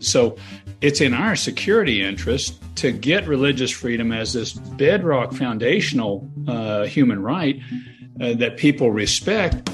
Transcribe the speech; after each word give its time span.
So 0.00 0.36
it's 0.80 1.00
in 1.00 1.14
our 1.14 1.36
security 1.36 2.02
interest 2.02 2.60
to 2.76 2.92
get 2.92 3.26
religious 3.26 3.70
freedom 3.70 4.12
as 4.12 4.32
this 4.32 4.52
bedrock 4.52 5.32
foundational 5.32 6.28
uh, 6.48 6.84
human 6.84 7.22
right 7.22 7.60
uh, 8.20 8.34
that 8.34 8.56
people 8.56 8.90
respect. 8.90 9.69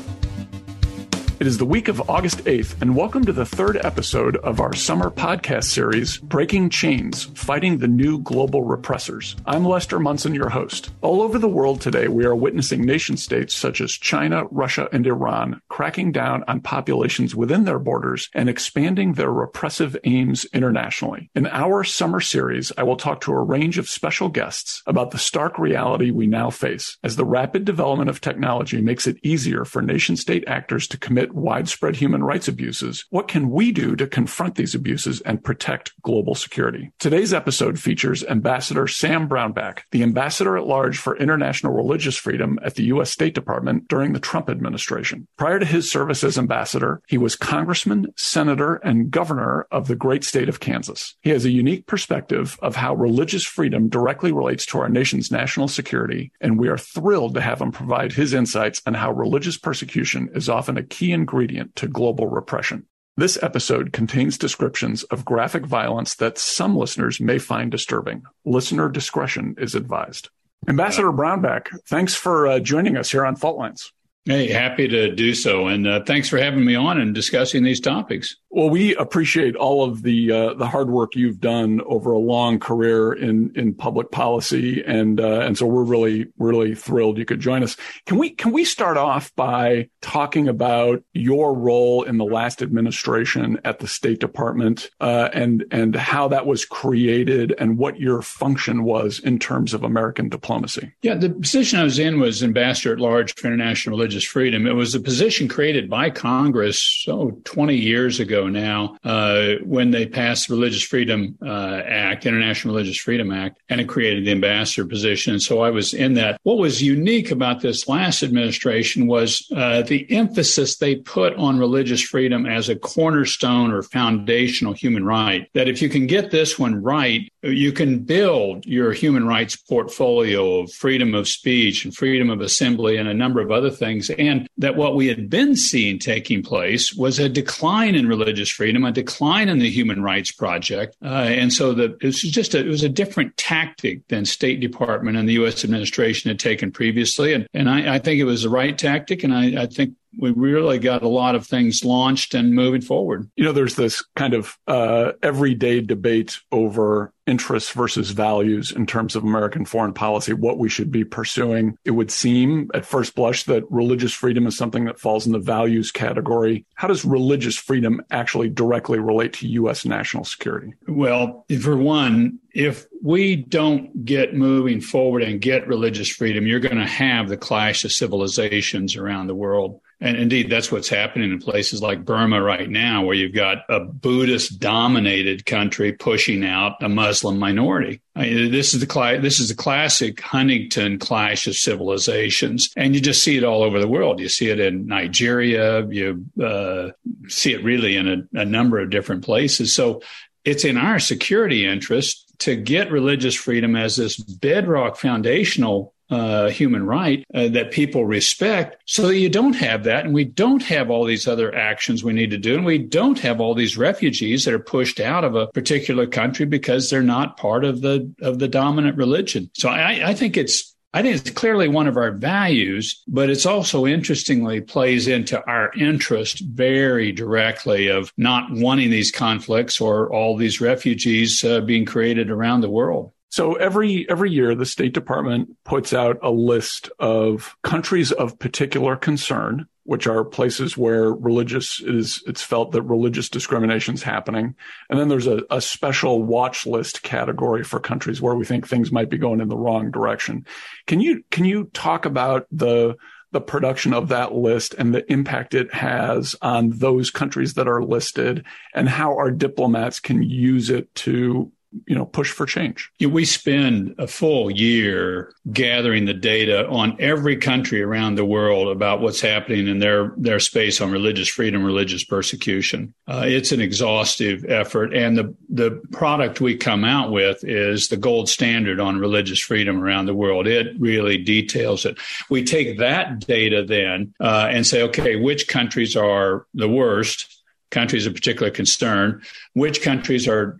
It 1.38 1.46
is 1.46 1.58
the 1.58 1.66
week 1.66 1.88
of 1.88 2.08
August 2.08 2.38
8th, 2.44 2.80
and 2.80 2.96
welcome 2.96 3.22
to 3.26 3.32
the 3.32 3.44
third 3.44 3.76
episode 3.84 4.38
of 4.38 4.58
our 4.58 4.72
summer 4.74 5.10
podcast 5.10 5.64
series, 5.64 6.16
Breaking 6.16 6.70
Chains 6.70 7.24
Fighting 7.34 7.76
the 7.76 7.86
New 7.86 8.20
Global 8.20 8.64
Repressors. 8.64 9.38
I'm 9.44 9.62
Lester 9.62 10.00
Munson, 10.00 10.34
your 10.34 10.48
host. 10.48 10.92
All 11.02 11.20
over 11.20 11.38
the 11.38 11.46
world 11.46 11.82
today, 11.82 12.08
we 12.08 12.24
are 12.24 12.34
witnessing 12.34 12.86
nation 12.86 13.18
states 13.18 13.54
such 13.54 13.82
as 13.82 13.92
China, 13.92 14.46
Russia, 14.50 14.88
and 14.92 15.06
Iran 15.06 15.60
cracking 15.68 16.10
down 16.10 16.42
on 16.48 16.62
populations 16.62 17.36
within 17.36 17.64
their 17.64 17.78
borders 17.78 18.30
and 18.32 18.48
expanding 18.48 19.12
their 19.12 19.30
repressive 19.30 19.94
aims 20.04 20.46
internationally. 20.54 21.28
In 21.34 21.46
our 21.48 21.84
summer 21.84 22.22
series, 22.22 22.72
I 22.78 22.82
will 22.84 22.96
talk 22.96 23.20
to 23.22 23.32
a 23.32 23.42
range 23.42 23.76
of 23.76 23.90
special 23.90 24.30
guests 24.30 24.82
about 24.86 25.10
the 25.10 25.18
stark 25.18 25.58
reality 25.58 26.10
we 26.10 26.26
now 26.26 26.48
face 26.48 26.96
as 27.04 27.16
the 27.16 27.26
rapid 27.26 27.66
development 27.66 28.08
of 28.08 28.22
technology 28.22 28.80
makes 28.80 29.06
it 29.06 29.18
easier 29.22 29.66
for 29.66 29.82
nation 29.82 30.16
state 30.16 30.44
actors 30.46 30.88
to 30.88 30.96
commit 30.96 31.25
widespread 31.34 31.96
human 31.96 32.22
rights 32.22 32.48
abuses, 32.48 33.04
what 33.10 33.28
can 33.28 33.50
we 33.50 33.72
do 33.72 33.96
to 33.96 34.06
confront 34.06 34.54
these 34.54 34.74
abuses 34.74 35.20
and 35.22 35.42
protect 35.42 35.92
global 36.02 36.34
security? 36.34 36.90
Today's 36.98 37.32
episode 37.32 37.78
features 37.78 38.24
Ambassador 38.24 38.86
Sam 38.86 39.28
Brownback, 39.28 39.80
the 39.90 40.02
ambassador 40.02 40.56
at 40.56 40.66
large 40.66 40.98
for 40.98 41.16
international 41.16 41.72
religious 41.72 42.16
freedom 42.16 42.58
at 42.62 42.74
the 42.74 42.84
U.S. 42.84 43.10
State 43.10 43.34
Department 43.34 43.88
during 43.88 44.12
the 44.12 44.20
Trump 44.20 44.50
administration. 44.50 45.26
Prior 45.36 45.58
to 45.58 45.66
his 45.66 45.90
service 45.90 46.24
as 46.24 46.38
ambassador, 46.38 47.02
he 47.08 47.18
was 47.18 47.36
congressman, 47.36 48.06
senator, 48.16 48.76
and 48.76 49.10
governor 49.10 49.66
of 49.70 49.88
the 49.88 49.96
great 49.96 50.24
state 50.24 50.48
of 50.48 50.60
Kansas. 50.60 51.14
He 51.20 51.30
has 51.30 51.44
a 51.44 51.50
unique 51.50 51.86
perspective 51.86 52.58
of 52.62 52.76
how 52.76 52.94
religious 52.94 53.44
freedom 53.44 53.88
directly 53.88 54.32
relates 54.32 54.66
to 54.66 54.78
our 54.78 54.88
nation's 54.88 55.30
national 55.30 55.68
security, 55.68 56.32
and 56.40 56.58
we 56.58 56.68
are 56.68 56.78
thrilled 56.78 57.34
to 57.34 57.40
have 57.40 57.60
him 57.60 57.72
provide 57.72 58.12
his 58.12 58.34
insights 58.34 58.82
on 58.86 58.94
how 58.94 59.12
religious 59.12 59.56
persecution 59.56 60.28
is 60.34 60.48
often 60.48 60.76
a 60.76 60.82
key 60.82 61.12
ingredient 61.16 61.74
to 61.76 61.88
global 61.88 62.28
repression. 62.28 62.86
This 63.16 63.42
episode 63.42 63.92
contains 63.92 64.38
descriptions 64.38 65.02
of 65.04 65.24
graphic 65.24 65.64
violence 65.66 66.14
that 66.16 66.38
some 66.38 66.76
listeners 66.76 67.18
may 67.18 67.38
find 67.38 67.70
disturbing. 67.70 68.22
Listener 68.44 68.88
discretion 68.90 69.56
is 69.58 69.74
advised. 69.74 70.28
Ambassador 70.68 71.12
Brownback, 71.12 71.68
thanks 71.88 72.14
for 72.14 72.46
uh, 72.46 72.60
joining 72.60 72.96
us 72.96 73.10
here 73.10 73.24
on 73.24 73.34
Fault 73.34 73.58
Lines. 73.58 73.92
Hey, 74.26 74.48
happy 74.48 74.88
to 74.88 75.14
do 75.14 75.34
so. 75.34 75.68
And 75.68 75.86
uh, 75.86 76.02
thanks 76.02 76.28
for 76.28 76.36
having 76.36 76.64
me 76.64 76.74
on 76.74 77.00
and 77.00 77.14
discussing 77.14 77.62
these 77.62 77.78
topics. 77.78 78.34
Well, 78.50 78.70
we 78.70 78.96
appreciate 78.96 79.54
all 79.54 79.84
of 79.84 80.02
the 80.02 80.32
uh, 80.32 80.54
the 80.54 80.66
hard 80.66 80.88
work 80.88 81.14
you've 81.14 81.40
done 81.40 81.80
over 81.84 82.10
a 82.10 82.18
long 82.18 82.58
career 82.58 83.12
in 83.12 83.52
in 83.54 83.74
public 83.74 84.10
policy, 84.10 84.82
and 84.84 85.20
uh, 85.20 85.40
and 85.40 85.58
so 85.58 85.66
we're 85.66 85.84
really 85.84 86.28
really 86.38 86.74
thrilled 86.74 87.18
you 87.18 87.26
could 87.26 87.38
join 87.38 87.62
us. 87.62 87.76
Can 88.06 88.16
we 88.16 88.30
can 88.30 88.52
we 88.52 88.64
start 88.64 88.96
off 88.96 89.30
by 89.36 89.90
talking 90.00 90.48
about 90.48 91.04
your 91.12 91.52
role 91.52 92.02
in 92.02 92.16
the 92.16 92.24
last 92.24 92.62
administration 92.62 93.60
at 93.62 93.78
the 93.78 93.86
State 93.86 94.20
Department 94.20 94.90
uh, 95.00 95.28
and 95.34 95.66
and 95.70 95.94
how 95.94 96.26
that 96.28 96.46
was 96.46 96.64
created 96.64 97.54
and 97.58 97.76
what 97.76 98.00
your 98.00 98.22
function 98.22 98.84
was 98.84 99.18
in 99.18 99.38
terms 99.38 99.74
of 99.74 99.84
American 99.84 100.30
diplomacy? 100.30 100.94
Yeah, 101.02 101.14
the 101.14 101.28
position 101.28 101.78
I 101.78 101.84
was 101.84 101.98
in 101.98 102.18
was 102.18 102.42
ambassador 102.42 102.94
at 102.94 103.00
large 103.00 103.34
for 103.34 103.48
international 103.48 103.98
religious 103.98 104.15
freedom. 104.24 104.66
It 104.66 104.74
was 104.74 104.94
a 104.94 105.00
position 105.00 105.48
created 105.48 105.88
by 105.88 106.10
Congress 106.10 107.04
oh 107.08 107.30
20 107.44 107.76
years 107.76 108.20
ago 108.20 108.48
now 108.48 108.96
uh, 109.04 109.54
when 109.64 109.90
they 109.90 110.06
passed 110.06 110.48
the 110.48 110.54
Religious 110.54 110.82
Freedom 110.82 111.36
uh, 111.44 111.82
Act, 111.84 112.26
International 112.26 112.74
Religious 112.74 112.98
Freedom 112.98 113.30
Act, 113.32 113.60
and 113.68 113.80
it 113.80 113.88
created 113.88 114.24
the 114.24 114.32
ambassador 114.32 114.86
position. 114.86 115.40
so 115.40 115.60
I 115.60 115.70
was 115.70 115.94
in 115.94 116.14
that. 116.14 116.40
What 116.42 116.58
was 116.58 116.82
unique 116.82 117.30
about 117.30 117.60
this 117.60 117.88
last 117.88 118.22
administration 118.22 119.06
was 119.06 119.46
uh, 119.54 119.82
the 119.82 120.10
emphasis 120.10 120.76
they 120.76 120.96
put 120.96 121.34
on 121.36 121.58
religious 121.58 122.02
freedom 122.02 122.46
as 122.46 122.68
a 122.68 122.76
cornerstone 122.76 123.72
or 123.72 123.82
foundational 123.82 124.72
human 124.72 125.04
right. 125.04 125.48
That 125.54 125.68
if 125.68 125.82
you 125.82 125.88
can 125.88 126.06
get 126.06 126.30
this 126.30 126.58
one 126.58 126.82
right, 126.82 127.30
you 127.42 127.72
can 127.72 128.00
build 128.00 128.66
your 128.66 128.92
human 128.92 129.26
rights 129.26 129.56
portfolio 129.56 130.60
of 130.60 130.72
freedom 130.72 131.14
of 131.14 131.28
speech 131.28 131.84
and 131.84 131.94
freedom 131.94 132.30
of 132.30 132.40
assembly 132.40 132.96
and 132.96 133.08
a 133.08 133.14
number 133.14 133.40
of 133.40 133.50
other 133.50 133.70
things. 133.70 134.05
And 134.10 134.48
that 134.58 134.76
what 134.76 134.94
we 134.94 135.08
had 135.08 135.28
been 135.28 135.56
seeing 135.56 135.98
taking 135.98 136.42
place 136.42 136.94
was 136.94 137.18
a 137.18 137.28
decline 137.28 137.94
in 137.94 138.06
religious 138.06 138.26
religious 138.26 138.50
freedom, 138.50 138.84
a 138.84 138.92
decline 138.92 139.48
in 139.48 139.58
the 139.58 139.70
Human 139.70 140.02
Rights 140.02 140.32
Project, 140.32 140.96
uh, 141.02 141.06
and 141.06 141.52
so 141.52 141.72
the, 141.72 141.96
it 142.00 142.04
was 142.04 142.20
just 142.20 142.54
a, 142.54 142.60
it 142.60 142.68
was 142.68 142.82
a 142.82 142.88
different 142.88 143.36
tactic 143.36 144.06
than 144.08 144.24
State 144.24 144.60
Department 144.60 145.16
and 145.16 145.28
the 145.28 145.34
U.S. 145.34 145.64
administration 145.64 146.28
had 146.28 146.38
taken 146.38 146.70
previously, 146.72 147.32
and 147.32 147.46
and 147.54 147.70
I, 147.70 147.94
I 147.94 147.98
think 147.98 148.20
it 148.20 148.24
was 148.24 148.42
the 148.42 148.50
right 148.50 148.76
tactic, 148.76 149.24
and 149.24 149.32
I, 149.32 149.62
I 149.62 149.66
think 149.66 149.94
we 150.16 150.30
really 150.30 150.78
got 150.78 151.02
a 151.02 151.08
lot 151.08 151.34
of 151.34 151.46
things 151.46 151.84
launched 151.84 152.34
and 152.34 152.54
moving 152.54 152.80
forward. 152.80 153.30
You 153.36 153.44
know, 153.44 153.52
there's 153.52 153.76
this 153.76 154.04
kind 154.16 154.34
of 154.34 154.56
uh, 154.66 155.12
everyday 155.22 155.80
debate 155.80 156.40
over 156.50 157.12
interests 157.26 157.72
versus 157.72 158.10
values 158.10 158.70
in 158.70 158.86
terms 158.86 159.16
of 159.16 159.24
American 159.24 159.64
foreign 159.64 159.92
policy, 159.92 160.32
what 160.32 160.58
we 160.58 160.68
should 160.68 160.90
be 160.90 161.04
pursuing. 161.04 161.76
It 161.84 161.90
would 161.90 162.10
seem 162.10 162.70
at 162.72 162.86
first 162.86 163.14
blush 163.14 163.42
that 163.44 163.64
religious 163.70 164.12
freedom 164.12 164.46
is 164.46 164.56
something 164.56 164.84
that 164.84 165.00
falls 165.00 165.26
in 165.26 165.32
the 165.32 165.38
values 165.38 165.90
category. 165.90 166.64
How 166.74 166.88
does 166.88 167.04
religious 167.04 167.56
freedom 167.56 168.00
actually 168.10 168.48
directly 168.48 168.98
relate 168.98 169.32
to 169.34 169.48
U.S. 169.48 169.84
national 169.84 170.24
security? 170.24 170.74
Well, 170.86 171.44
for 171.60 171.76
one, 171.76 172.38
if 172.54 172.86
we 173.02 173.36
don't 173.36 174.04
get 174.04 174.34
moving 174.34 174.80
forward 174.80 175.22
and 175.22 175.40
get 175.40 175.66
religious 175.66 176.08
freedom, 176.08 176.46
you're 176.46 176.60
going 176.60 176.76
to 176.76 176.86
have 176.86 177.28
the 177.28 177.36
clash 177.36 177.84
of 177.84 177.92
civilizations 177.92 178.96
around 178.96 179.26
the 179.26 179.34
world. 179.34 179.80
And 179.98 180.18
indeed, 180.18 180.50
that's 180.50 180.70
what's 180.70 180.90
happening 180.90 181.32
in 181.32 181.38
places 181.38 181.80
like 181.80 182.04
Burma 182.04 182.42
right 182.42 182.68
now, 182.68 183.02
where 183.02 183.14
you've 183.14 183.34
got 183.34 183.58
a 183.70 183.80
Buddhist 183.80 184.60
dominated 184.60 185.46
country 185.46 185.92
pushing 185.92 186.44
out 186.44 186.82
a 186.82 186.88
Muslim 186.88 187.38
minority. 187.38 188.02
I 188.14 188.22
mean, 188.22 188.52
this 188.52 188.74
is 188.74 188.80
the 188.80 188.92
cl- 188.92 189.22
this 189.22 189.40
is 189.40 189.48
the 189.48 189.54
classic 189.54 190.20
Huntington 190.20 190.98
clash 190.98 191.46
of 191.46 191.56
civilizations, 191.56 192.70
and 192.76 192.94
you 192.94 193.00
just 193.00 193.22
see 193.22 193.38
it 193.38 193.44
all 193.44 193.62
over 193.62 193.80
the 193.80 193.88
world. 193.88 194.20
You 194.20 194.28
see 194.28 194.50
it 194.50 194.60
in 194.60 194.86
Nigeria, 194.86 195.86
you 195.86 196.26
uh, 196.42 196.90
see 197.28 197.54
it 197.54 197.64
really 197.64 197.96
in 197.96 198.06
a, 198.06 198.40
a 198.40 198.44
number 198.44 198.78
of 198.78 198.90
different 198.90 199.24
places. 199.24 199.74
So 199.74 200.02
it's 200.44 200.64
in 200.64 200.76
our 200.76 200.98
security 200.98 201.66
interest 201.66 202.34
to 202.40 202.54
get 202.54 202.92
religious 202.92 203.34
freedom 203.34 203.74
as 203.76 203.96
this 203.96 204.16
bedrock 204.16 204.96
foundational 204.96 205.94
uh, 206.10 206.48
human 206.48 206.86
right 206.86 207.24
uh, 207.34 207.48
that 207.48 207.70
people 207.70 208.04
respect. 208.04 208.82
So 208.86 209.10
you 209.10 209.28
don't 209.28 209.54
have 209.54 209.84
that. 209.84 210.04
And 210.04 210.14
we 210.14 210.24
don't 210.24 210.62
have 210.62 210.90
all 210.90 211.04
these 211.04 211.26
other 211.26 211.54
actions 211.54 212.04
we 212.04 212.12
need 212.12 212.30
to 212.30 212.38
do. 212.38 212.54
And 212.54 212.64
we 212.64 212.78
don't 212.78 213.18
have 213.20 213.40
all 213.40 213.54
these 213.54 213.76
refugees 213.76 214.44
that 214.44 214.54
are 214.54 214.58
pushed 214.58 215.00
out 215.00 215.24
of 215.24 215.34
a 215.34 215.48
particular 215.48 216.06
country 216.06 216.46
because 216.46 216.90
they're 216.90 217.02
not 217.02 217.36
part 217.36 217.64
of 217.64 217.80
the 217.80 218.12
of 218.22 218.38
the 218.38 218.48
dominant 218.48 218.96
religion. 218.96 219.50
So 219.54 219.68
i, 219.68 220.10
I 220.10 220.14
think 220.14 220.36
it's 220.36 220.74
I 220.94 221.02
think 221.02 221.16
it's 221.16 221.30
clearly 221.30 221.68
one 221.68 221.88
of 221.88 221.98
our 221.98 222.10
values, 222.10 223.02
but 223.06 223.28
it's 223.28 223.44
also 223.44 223.84
interestingly 223.84 224.62
plays 224.62 225.06
into 225.06 225.44
our 225.44 225.70
interest 225.74 226.40
very 226.40 227.12
directly 227.12 227.88
of 227.88 228.10
not 228.16 228.50
wanting 228.50 228.88
these 228.88 229.10
conflicts 229.10 229.78
or 229.78 230.10
all 230.10 230.38
these 230.38 230.62
refugees 230.62 231.44
uh, 231.44 231.60
being 231.60 231.84
created 231.84 232.30
around 232.30 232.62
the 232.62 232.70
world. 232.70 233.12
So 233.36 233.52
every 233.56 234.08
every 234.08 234.30
year 234.30 234.54
the 234.54 234.64
State 234.64 234.94
Department 234.94 235.62
puts 235.62 235.92
out 235.92 236.16
a 236.22 236.30
list 236.30 236.88
of 236.98 237.54
countries 237.62 238.10
of 238.10 238.38
particular 238.38 238.96
concern, 238.96 239.66
which 239.84 240.06
are 240.06 240.24
places 240.24 240.78
where 240.78 241.12
religious 241.12 241.82
is 241.82 242.22
it's 242.26 242.40
felt 242.40 242.72
that 242.72 242.80
religious 242.80 243.28
discrimination 243.28 243.92
is 243.92 244.02
happening. 244.02 244.54
And 244.88 244.98
then 244.98 245.08
there's 245.08 245.26
a, 245.26 245.42
a 245.50 245.60
special 245.60 246.22
watch 246.22 246.64
list 246.64 247.02
category 247.02 247.62
for 247.62 247.78
countries 247.78 248.22
where 248.22 248.34
we 248.34 248.46
think 248.46 248.66
things 248.66 248.90
might 248.90 249.10
be 249.10 249.18
going 249.18 249.42
in 249.42 249.48
the 249.48 249.58
wrong 249.58 249.90
direction. 249.90 250.46
Can 250.86 251.00
you 251.00 251.22
can 251.30 251.44
you 251.44 251.64
talk 251.74 252.06
about 252.06 252.46
the 252.50 252.96
the 253.32 253.40
production 253.42 253.92
of 253.92 254.08
that 254.08 254.32
list 254.32 254.72
and 254.78 254.94
the 254.94 255.12
impact 255.12 255.52
it 255.52 255.74
has 255.74 256.34
on 256.40 256.70
those 256.70 257.10
countries 257.10 257.52
that 257.52 257.68
are 257.68 257.82
listed 257.82 258.46
and 258.72 258.88
how 258.88 259.14
our 259.14 259.30
diplomats 259.30 260.00
can 260.00 260.22
use 260.22 260.70
it 260.70 260.94
to 260.94 261.52
you 261.86 261.94
know 261.94 262.06
push 262.06 262.30
for 262.30 262.46
change. 262.46 262.90
We 263.00 263.24
spend 263.24 263.94
a 263.98 264.06
full 264.06 264.50
year 264.50 265.32
gathering 265.52 266.04
the 266.06 266.14
data 266.14 266.66
on 266.68 266.96
every 266.98 267.36
country 267.36 267.82
around 267.82 268.16
the 268.16 268.24
world 268.24 268.68
about 268.68 269.00
what's 269.00 269.20
happening 269.20 269.68
in 269.68 269.78
their 269.78 270.12
their 270.16 270.40
space 270.40 270.80
on 270.80 270.90
religious 270.90 271.28
freedom 271.28 271.64
religious 271.64 272.04
persecution. 272.04 272.94
Uh, 273.06 273.24
it's 273.26 273.52
an 273.52 273.60
exhaustive 273.60 274.44
effort 274.48 274.94
and 274.94 275.16
the 275.16 275.34
the 275.48 275.70
product 275.92 276.40
we 276.40 276.56
come 276.56 276.84
out 276.84 277.10
with 277.10 277.44
is 277.44 277.88
the 277.88 277.96
gold 277.96 278.28
standard 278.28 278.80
on 278.80 278.98
religious 278.98 279.40
freedom 279.40 279.82
around 279.82 280.06
the 280.06 280.14
world. 280.14 280.46
It 280.46 280.78
really 280.78 281.18
details 281.18 281.84
it. 281.84 281.98
We 282.28 282.44
take 282.44 282.78
that 282.78 283.20
data 283.20 283.64
then 283.64 284.14
uh, 284.20 284.48
and 284.50 284.66
say 284.66 284.82
okay 284.82 285.16
which 285.16 285.48
countries 285.48 285.96
are 285.96 286.46
the 286.54 286.68
worst 286.68 287.32
countries 287.76 288.06
of 288.06 288.14
particular 288.14 288.50
concern, 288.50 289.20
which 289.52 289.82
countries 289.82 290.26
are 290.26 290.58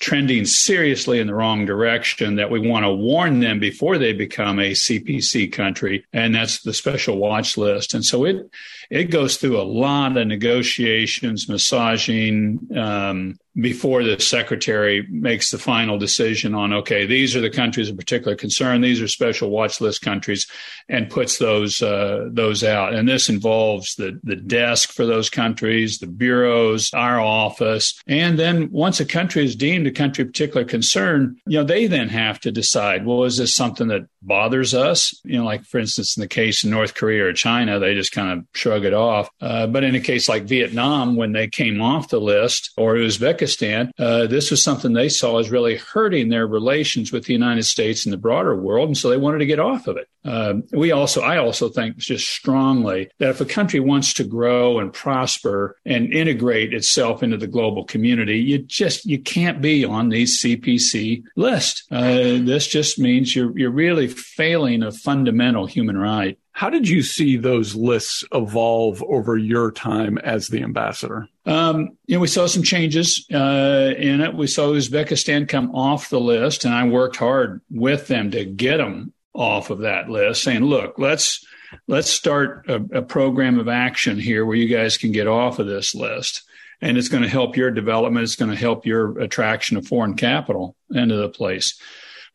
trending 0.00 0.44
seriously 0.44 1.20
in 1.20 1.28
the 1.28 1.34
wrong 1.34 1.64
direction 1.64 2.34
that 2.34 2.50
we 2.50 2.58
want 2.58 2.84
to 2.84 2.92
warn 2.92 3.38
them 3.38 3.60
before 3.60 3.98
they 3.98 4.12
become 4.12 4.58
a 4.58 4.72
CPC 4.72 5.52
country. 5.52 6.04
And 6.12 6.34
that's 6.34 6.62
the 6.62 6.74
special 6.74 7.18
watch 7.18 7.56
list. 7.56 7.94
And 7.94 8.04
so 8.04 8.24
it, 8.24 8.50
it 8.90 9.04
goes 9.04 9.36
through 9.36 9.60
a 9.60 9.62
lot 9.62 10.16
of 10.16 10.26
negotiations, 10.26 11.48
massaging, 11.48 12.58
um, 12.76 13.36
before 13.58 14.04
the 14.04 14.20
secretary 14.20 15.06
makes 15.08 15.50
the 15.50 15.56
final 15.56 15.96
decision 15.96 16.54
on 16.54 16.74
okay 16.74 17.06
these 17.06 17.34
are 17.34 17.40
the 17.40 17.48
countries 17.48 17.88
of 17.88 17.96
particular 17.96 18.36
concern 18.36 18.82
these 18.82 19.00
are 19.00 19.08
special 19.08 19.48
watch 19.48 19.80
list 19.80 20.02
countries 20.02 20.46
and 20.88 21.10
puts 21.10 21.38
those 21.38 21.82
uh, 21.82 22.28
those 22.30 22.62
out. 22.62 22.94
And 22.94 23.08
this 23.08 23.28
involves 23.28 23.94
the 23.96 24.20
the 24.22 24.36
desk 24.36 24.92
for 24.92 25.06
those 25.06 25.28
countries 25.28 25.98
the 25.98 26.06
bureaus 26.06 26.90
our 26.94 27.20
office. 27.20 28.00
And 28.06 28.38
then 28.38 28.70
once 28.70 29.00
a 29.00 29.04
country 29.04 29.44
is 29.44 29.56
deemed 29.56 29.86
a 29.86 29.90
country 29.90 30.22
of 30.22 30.28
particular 30.28 30.64
concern 30.64 31.36
you 31.46 31.58
know 31.58 31.64
they 31.64 31.86
then 31.86 32.08
have 32.08 32.40
to 32.40 32.52
decide 32.52 33.06
well 33.06 33.24
is 33.24 33.38
this 33.38 33.54
something 33.54 33.88
that 33.88 34.06
bothers 34.22 34.74
us? 34.74 35.18
You 35.24 35.38
know 35.38 35.44
like 35.44 35.64
for 35.64 35.78
instance 35.78 36.16
in 36.16 36.20
the 36.20 36.28
case 36.28 36.62
of 36.62 36.70
north 36.70 36.94
korea 36.94 37.26
or 37.26 37.32
china 37.32 37.78
they 37.78 37.94
just 37.94 38.12
kind 38.12 38.38
of 38.38 38.46
shrug 38.52 38.75
it 38.84 38.94
off 38.94 39.28
uh, 39.40 39.66
but 39.66 39.84
in 39.84 39.94
a 39.94 40.00
case 40.00 40.28
like 40.28 40.44
vietnam 40.44 41.16
when 41.16 41.32
they 41.32 41.46
came 41.46 41.80
off 41.80 42.08
the 42.08 42.20
list 42.20 42.72
or 42.76 42.94
uzbekistan 42.94 43.90
uh, 43.98 44.26
this 44.26 44.50
was 44.50 44.62
something 44.62 44.92
they 44.92 45.08
saw 45.08 45.38
as 45.38 45.50
really 45.50 45.76
hurting 45.76 46.28
their 46.28 46.46
relations 46.46 47.12
with 47.12 47.24
the 47.24 47.32
United 47.32 47.64
States 47.64 48.04
and 48.04 48.12
the 48.12 48.18
broader 48.18 48.56
world, 48.56 48.88
and 48.88 48.96
so 48.96 49.08
they 49.08 49.16
wanted 49.16 49.38
to 49.38 49.46
get 49.46 49.58
off 49.58 49.86
of 49.86 49.96
it. 49.96 50.08
Uh, 50.24 50.54
we 50.72 50.90
also, 50.90 51.22
I 51.22 51.36
also 51.38 51.68
think 51.68 51.96
just 51.98 52.28
strongly 52.28 53.08
that 53.18 53.30
if 53.30 53.40
a 53.40 53.44
country 53.44 53.78
wants 53.78 54.12
to 54.14 54.24
grow 54.24 54.80
and 54.80 54.92
prosper 54.92 55.76
and 55.86 56.12
integrate 56.12 56.74
itself 56.74 57.22
into 57.22 57.36
the 57.36 57.46
global 57.46 57.84
community, 57.84 58.38
you 58.38 58.58
just 58.58 59.06
you 59.06 59.20
can't 59.20 59.62
be 59.62 59.84
on 59.84 60.08
these 60.08 60.42
CPC 60.42 61.22
list. 61.36 61.84
Uh, 61.90 62.42
this 62.42 62.66
just 62.66 62.98
means 62.98 63.36
you're 63.36 63.56
you're 63.56 63.70
really 63.70 64.08
failing 64.08 64.82
a 64.82 64.90
fundamental 64.90 65.66
human 65.66 65.96
right. 65.96 66.38
How 66.56 66.70
did 66.70 66.88
you 66.88 67.02
see 67.02 67.36
those 67.36 67.74
lists 67.74 68.24
evolve 68.32 69.02
over 69.02 69.36
your 69.36 69.70
time 69.70 70.16
as 70.16 70.48
the 70.48 70.62
ambassador? 70.62 71.28
Um, 71.44 71.98
you 72.06 72.16
know, 72.16 72.20
we 72.20 72.28
saw 72.28 72.46
some 72.46 72.62
changes 72.62 73.26
uh, 73.30 73.92
in 73.98 74.22
it. 74.22 74.34
We 74.34 74.46
saw 74.46 74.68
Uzbekistan 74.68 75.50
come 75.50 75.74
off 75.74 76.08
the 76.08 76.18
list, 76.18 76.64
and 76.64 76.72
I 76.72 76.88
worked 76.88 77.16
hard 77.16 77.60
with 77.70 78.08
them 78.08 78.30
to 78.30 78.46
get 78.46 78.78
them 78.78 79.12
off 79.34 79.68
of 79.68 79.80
that 79.80 80.08
list, 80.08 80.44
saying, 80.44 80.64
"Look, 80.64 80.94
let's 80.98 81.44
let's 81.88 82.08
start 82.08 82.64
a, 82.70 82.76
a 82.90 83.02
program 83.02 83.58
of 83.58 83.68
action 83.68 84.18
here 84.18 84.46
where 84.46 84.56
you 84.56 84.74
guys 84.74 84.96
can 84.96 85.12
get 85.12 85.26
off 85.26 85.58
of 85.58 85.66
this 85.66 85.94
list." 85.94 86.42
And 86.80 86.96
it's 86.96 87.08
going 87.08 87.22
to 87.22 87.28
help 87.28 87.58
your 87.58 87.70
development. 87.70 88.24
It's 88.24 88.34
going 88.34 88.50
to 88.50 88.56
help 88.56 88.86
your 88.86 89.18
attraction 89.18 89.76
of 89.76 89.86
foreign 89.86 90.14
capital 90.14 90.74
into 90.90 91.16
the 91.16 91.28
place 91.28 91.78